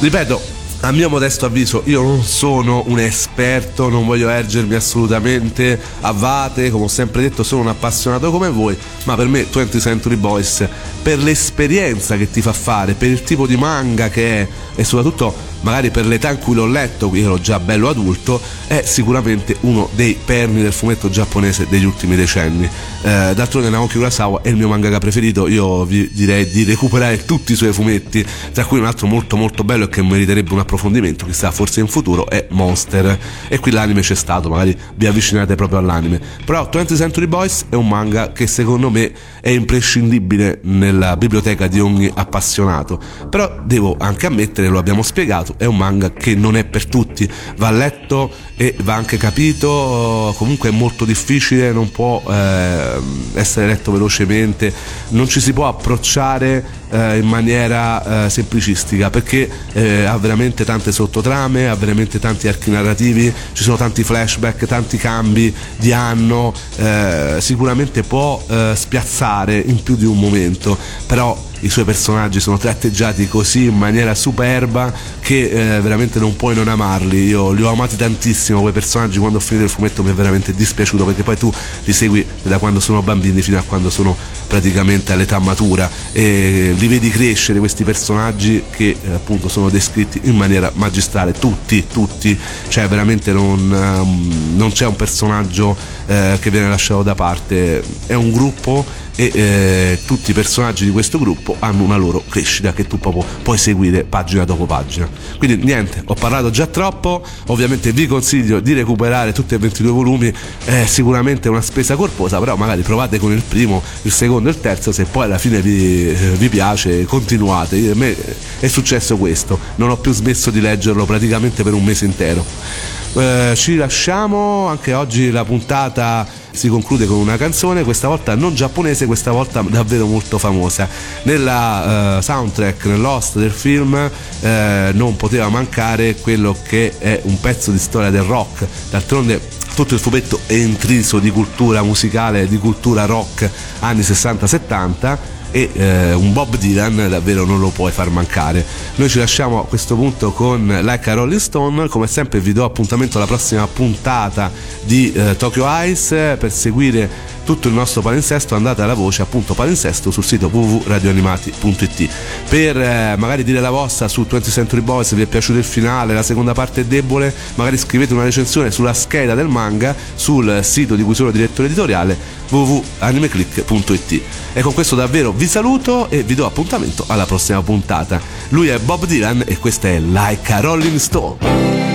Ripeto, 0.00 0.56
a 0.80 0.92
mio 0.92 1.08
modesto 1.08 1.44
avviso 1.44 1.82
io 1.86 2.02
non 2.02 2.22
sono 2.22 2.84
un 2.86 3.00
esperto, 3.00 3.88
non 3.88 4.06
voglio 4.06 4.28
ergermi 4.28 4.76
assolutamente 4.76 5.78
a 6.02 6.12
vate, 6.12 6.70
come 6.70 6.84
ho 6.84 6.88
sempre 6.88 7.22
detto 7.22 7.42
sono 7.42 7.62
un 7.62 7.68
appassionato 7.68 8.30
come 8.30 8.48
voi, 8.48 8.78
ma 9.02 9.16
per 9.16 9.26
me 9.26 9.44
20th 9.50 9.80
Century 9.80 10.14
Boys, 10.14 10.66
per 11.02 11.18
l'esperienza 11.18 12.16
che 12.16 12.30
ti 12.30 12.40
fa 12.40 12.52
fare, 12.52 12.94
per 12.94 13.08
il 13.08 13.24
tipo 13.24 13.46
di 13.46 13.56
manga 13.56 14.08
che 14.08 14.42
è 14.42 14.48
e 14.76 14.84
soprattutto 14.84 15.47
magari 15.60 15.90
per 15.90 16.06
l'età 16.06 16.30
in 16.30 16.38
cui 16.38 16.54
l'ho 16.54 16.66
letto, 16.66 17.10
io 17.14 17.24
ero 17.24 17.40
già 17.40 17.58
bello 17.58 17.88
adulto, 17.88 18.40
è 18.66 18.82
sicuramente 18.84 19.56
uno 19.60 19.88
dei 19.94 20.16
perni 20.22 20.62
del 20.62 20.72
fumetto 20.72 21.10
giapponese 21.10 21.66
degli 21.68 21.84
ultimi 21.84 22.16
decenni. 22.16 22.64
Eh, 22.64 23.32
d'altronde 23.34 23.70
Naoki 23.70 23.98
Urasawa 23.98 24.42
è 24.42 24.48
il 24.48 24.56
mio 24.56 24.68
mangaka 24.68 24.98
preferito, 24.98 25.48
io 25.48 25.84
vi 25.84 26.08
direi 26.12 26.48
di 26.50 26.64
recuperare 26.64 27.24
tutti 27.24 27.52
i 27.52 27.56
suoi 27.56 27.72
fumetti, 27.72 28.24
tra 28.52 28.64
cui 28.64 28.78
un 28.78 28.86
altro 28.86 29.06
molto 29.06 29.36
molto 29.36 29.64
bello 29.64 29.84
e 29.84 29.88
che 29.88 30.02
meriterebbe 30.02 30.52
un 30.52 30.60
approfondimento, 30.60 31.26
chissà 31.26 31.50
forse 31.50 31.80
in 31.80 31.88
futuro, 31.88 32.28
è 32.28 32.46
Monster. 32.50 33.18
E 33.48 33.58
qui 33.58 33.70
l'anime 33.70 34.00
c'è 34.00 34.14
stato, 34.14 34.48
magari 34.48 34.76
vi 34.94 35.06
avvicinate 35.06 35.54
proprio 35.54 35.78
all'anime. 35.78 36.20
Però 36.44 36.68
20th 36.70 36.96
Century 36.96 37.26
Boys 37.26 37.66
è 37.68 37.74
un 37.74 37.88
manga 37.88 38.32
che 38.32 38.46
secondo 38.46 38.90
me 38.90 39.12
è 39.40 39.50
imprescindibile 39.50 40.60
nella 40.64 41.16
biblioteca 41.16 41.66
di 41.66 41.80
ogni 41.80 42.10
appassionato. 42.12 43.00
Però 43.28 43.60
devo 43.64 43.96
anche 43.98 44.26
ammettere, 44.26 44.68
lo 44.68 44.78
abbiamo 44.78 45.02
spiegato, 45.02 45.47
è 45.56 45.64
un 45.64 45.76
manga 45.76 46.12
che 46.12 46.34
non 46.34 46.56
è 46.56 46.64
per 46.64 46.86
tutti, 46.86 47.28
va 47.56 47.70
letto 47.70 48.30
e 48.56 48.74
va 48.82 48.94
anche 48.94 49.16
capito, 49.16 50.34
comunque 50.36 50.68
è 50.68 50.72
molto 50.72 51.04
difficile, 51.04 51.72
non 51.72 51.90
può 51.90 52.22
eh, 52.28 53.00
essere 53.34 53.66
letto 53.66 53.92
velocemente, 53.92 54.72
non 55.10 55.28
ci 55.28 55.40
si 55.40 55.52
può 55.52 55.68
approcciare 55.68 56.86
eh, 56.90 57.18
in 57.18 57.26
maniera 57.26 58.26
eh, 58.26 58.30
semplicistica 58.30 59.10
perché 59.10 59.48
eh, 59.72 60.04
ha 60.04 60.16
veramente 60.18 60.64
tante 60.64 60.92
sottotrame, 60.92 61.68
ha 61.68 61.74
veramente 61.74 62.18
tanti 62.18 62.48
archi 62.48 62.70
narrativi, 62.70 63.32
ci 63.52 63.62
sono 63.62 63.76
tanti 63.76 64.02
flashback, 64.04 64.66
tanti 64.66 64.96
cambi 64.96 65.54
di 65.76 65.92
anno, 65.92 66.52
eh, 66.76 67.36
sicuramente 67.38 68.02
può 68.02 68.42
eh, 68.48 68.72
spiazzare 68.74 69.58
in 69.58 69.82
più 69.82 69.96
di 69.96 70.04
un 70.04 70.18
momento, 70.18 70.76
però 71.06 71.46
i 71.60 71.68
suoi 71.70 71.84
personaggi 71.84 72.40
sono 72.40 72.56
tratteggiati 72.56 73.26
così 73.26 73.64
in 73.64 73.76
maniera 73.76 74.14
superba 74.14 74.92
che 75.20 75.48
eh, 75.48 75.80
veramente 75.80 76.18
non 76.18 76.36
puoi 76.36 76.54
non 76.54 76.68
amarli. 76.68 77.24
Io 77.24 77.50
li 77.52 77.62
ho 77.62 77.70
amati 77.70 77.96
tantissimo 77.96 78.60
quei 78.60 78.72
personaggi 78.72 79.18
quando 79.18 79.38
ho 79.38 79.40
finito 79.40 79.64
il 79.64 79.70
fumetto 79.70 80.02
mi 80.02 80.10
è 80.10 80.14
veramente 80.14 80.54
dispiaciuto 80.54 81.04
perché 81.04 81.22
poi 81.22 81.36
tu 81.36 81.52
li 81.84 81.92
segui 81.92 82.24
da 82.42 82.58
quando 82.58 82.80
sono 82.80 83.02
bambini 83.02 83.42
fino 83.42 83.58
a 83.58 83.62
quando 83.62 83.90
sono 83.90 84.16
praticamente 84.46 85.12
all'età 85.12 85.38
matura 85.38 85.90
e 86.12 86.74
li 86.78 86.86
vedi 86.86 87.10
crescere 87.10 87.58
questi 87.58 87.82
personaggi 87.82 88.62
che 88.70 88.96
eh, 89.00 89.12
appunto 89.12 89.48
sono 89.48 89.68
descritti 89.68 90.20
in 90.24 90.36
maniera 90.36 90.70
magistrale, 90.74 91.32
tutti, 91.32 91.86
tutti, 91.86 92.38
cioè 92.68 92.86
veramente 92.86 93.32
non, 93.32 93.70
um, 93.70 94.54
non 94.56 94.70
c'è 94.70 94.86
un 94.86 94.94
personaggio 94.94 95.76
eh, 96.08 96.38
che 96.40 96.50
viene 96.50 96.68
lasciato 96.68 97.02
da 97.02 97.14
parte, 97.14 97.82
è 98.06 98.14
un 98.14 98.32
gruppo 98.32 98.84
e 99.14 99.30
eh, 99.34 99.98
tutti 100.06 100.30
i 100.30 100.32
personaggi 100.32 100.84
di 100.84 100.90
questo 100.90 101.18
gruppo 101.18 101.56
hanno 101.58 101.82
una 101.82 101.96
loro 101.96 102.22
crescita 102.28 102.72
che 102.72 102.86
tu 102.86 102.98
proprio 102.98 103.24
puoi 103.42 103.58
seguire 103.58 104.04
pagina 104.04 104.44
dopo 104.44 104.64
pagina. 104.64 105.06
Quindi 105.36 105.62
niente, 105.64 106.02
ho 106.06 106.14
parlato 106.14 106.50
già 106.50 106.66
troppo, 106.66 107.22
ovviamente 107.48 107.92
vi 107.92 108.06
consiglio 108.06 108.60
di 108.60 108.72
recuperare 108.72 109.32
tutti 109.32 109.54
e 109.54 109.58
22 109.58 109.90
volumi, 109.90 110.32
è 110.64 110.84
sicuramente 110.86 111.48
una 111.48 111.60
spesa 111.60 111.94
corposa, 111.94 112.38
però 112.38 112.56
magari 112.56 112.82
provate 112.82 113.18
con 113.18 113.32
il 113.32 113.42
primo, 113.42 113.82
il 114.02 114.12
secondo 114.12 114.48
e 114.48 114.52
il 114.52 114.60
terzo, 114.60 114.92
se 114.92 115.04
poi 115.04 115.24
alla 115.24 115.38
fine 115.38 115.60
vi, 115.60 116.04
vi 116.36 116.48
piace 116.48 117.04
continuate. 117.04 117.90
A 117.90 117.94
me 117.96 118.16
è 118.60 118.68
successo 118.68 119.16
questo, 119.18 119.58
non 119.74 119.90
ho 119.90 119.96
più 119.96 120.12
smesso 120.12 120.50
di 120.50 120.60
leggerlo 120.60 121.04
praticamente 121.04 121.64
per 121.64 121.74
un 121.74 121.84
mese 121.84 122.04
intero. 122.04 122.97
Eh, 123.14 123.52
ci 123.56 123.76
lasciamo, 123.76 124.66
anche 124.66 124.92
oggi 124.92 125.30
la 125.30 125.44
puntata 125.44 126.26
si 126.50 126.68
conclude 126.68 127.06
con 127.06 127.16
una 127.16 127.36
canzone, 127.36 127.84
questa 127.84 128.08
volta 128.08 128.34
non 128.34 128.54
giapponese, 128.54 129.06
questa 129.06 129.30
volta 129.30 129.62
davvero 129.62 130.06
molto 130.06 130.38
famosa. 130.38 130.88
Nella 131.22 132.16
uh, 132.16 132.20
soundtrack, 132.20 132.86
nell'host 132.86 133.38
del 133.38 133.52
film, 133.52 133.92
uh, 133.94 134.46
non 134.92 135.16
poteva 135.16 135.48
mancare 135.48 136.16
quello 136.16 136.56
che 136.66 136.94
è 136.98 137.20
un 137.24 137.38
pezzo 137.40 137.70
di 137.70 137.78
storia 137.78 138.10
del 138.10 138.22
rock. 138.22 138.66
D'altronde 138.90 139.40
tutto 139.74 139.94
il 139.94 140.00
fumetto 140.00 140.40
è 140.46 140.54
intriso 140.54 141.20
di 141.20 141.30
cultura 141.30 141.82
musicale, 141.82 142.48
di 142.48 142.58
cultura 142.58 143.04
rock 143.04 143.48
anni 143.80 144.00
60-70 144.00 145.37
e 145.50 145.70
eh, 145.72 146.12
un 146.12 146.32
Bob 146.32 146.56
Dylan 146.56 147.08
davvero 147.08 147.44
non 147.44 147.60
lo 147.60 147.70
puoi 147.70 147.92
far 147.92 148.10
mancare. 148.10 148.64
Noi 148.96 149.08
ci 149.08 149.18
lasciamo 149.18 149.60
a 149.60 149.66
questo 149.66 149.94
punto 149.94 150.32
con 150.32 150.66
Like 150.82 151.10
a 151.10 151.14
Rolling 151.14 151.40
Stone, 151.40 151.88
come 151.88 152.06
sempre 152.06 152.40
vi 152.40 152.52
do 152.52 152.64
appuntamento 152.64 153.18
alla 153.18 153.26
prossima 153.26 153.66
puntata 153.66 154.50
di 154.82 155.12
eh, 155.12 155.36
Tokyo 155.36 155.66
Ice 155.84 156.36
per 156.36 156.52
seguire 156.52 157.36
tutto 157.48 157.68
il 157.68 157.72
nostro 157.72 158.02
palinsesto 158.02 158.54
andate 158.54 158.82
alla 158.82 158.92
voce 158.92 159.22
appunto 159.22 159.54
palinsesto 159.54 160.10
sul 160.10 160.22
sito 160.22 160.50
www.radioanimati.it 160.52 162.08
per 162.46 162.78
eh, 162.78 163.14
magari 163.16 163.42
dire 163.42 163.60
la 163.60 163.70
vostra 163.70 164.06
su 164.06 164.26
20th 164.28 164.50
Century 164.50 164.82
Boys 164.82 165.08
se 165.08 165.16
vi 165.16 165.22
è 165.22 165.26
piaciuto 165.26 165.56
il 165.56 165.64
finale 165.64 166.12
la 166.12 166.22
seconda 166.22 166.52
parte 166.52 166.82
è 166.82 166.84
debole 166.84 167.34
magari 167.54 167.78
scrivete 167.78 168.12
una 168.12 168.24
recensione 168.24 168.70
sulla 168.70 168.92
scheda 168.92 169.34
del 169.34 169.48
manga 169.48 169.96
sul 170.14 170.60
sito 170.62 170.94
di 170.94 171.02
cui 171.02 171.14
sono 171.14 171.30
direttore 171.30 171.68
editoriale 171.68 172.18
www.animeclick.it 172.50 174.20
e 174.52 174.60
con 174.60 174.74
questo 174.74 174.94
davvero 174.94 175.32
vi 175.32 175.46
saluto 175.46 176.10
e 176.10 176.24
vi 176.24 176.34
do 176.34 176.44
appuntamento 176.44 177.04
alla 177.08 177.24
prossima 177.24 177.62
puntata. 177.62 178.20
Lui 178.50 178.68
è 178.68 178.78
Bob 178.78 179.06
Dylan 179.06 179.44
e 179.46 179.56
questa 179.56 179.88
è 179.88 179.98
Like 180.00 180.52
a 180.52 180.60
Rolling 180.60 180.96
Stone 180.96 181.87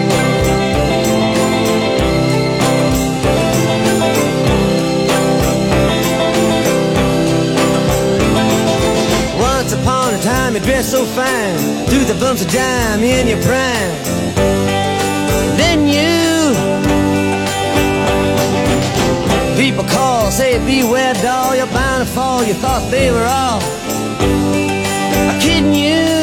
dress 10.63 10.91
so 10.91 11.05
fine 11.05 11.57
Through 11.87 12.05
the 12.05 12.17
bumps 12.19 12.43
of 12.43 12.51
dime 12.51 13.03
in 13.03 13.27
your 13.27 13.41
prime. 13.41 13.93
Then 15.57 15.87
you 15.87 16.53
People 19.61 19.83
call, 19.83 20.31
say 20.31 20.57
beware 20.65 21.13
doll 21.15 21.55
You're 21.55 21.67
bound 21.67 22.07
to 22.07 22.13
fall, 22.13 22.43
you 22.43 22.53
thought 22.53 22.89
they 22.89 23.11
were 23.11 23.25
all 23.25 23.61
Kidding 25.39 25.73
you. 25.73 26.22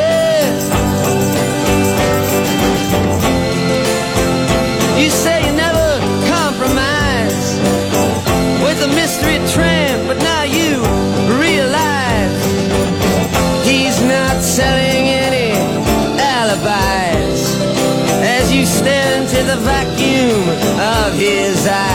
desire. 21.21 21.90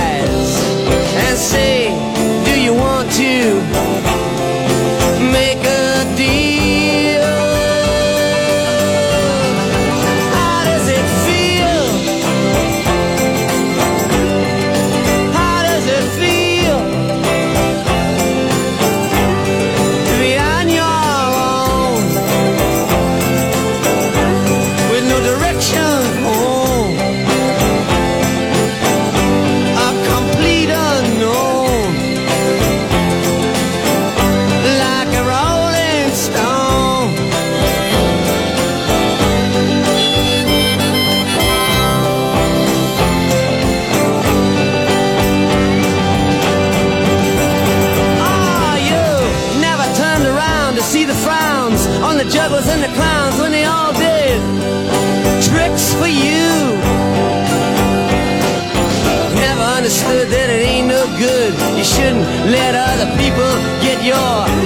Let 62.47 62.77
other 62.77 63.11
people 63.19 63.51
get 63.83 64.05
your 64.05 64.66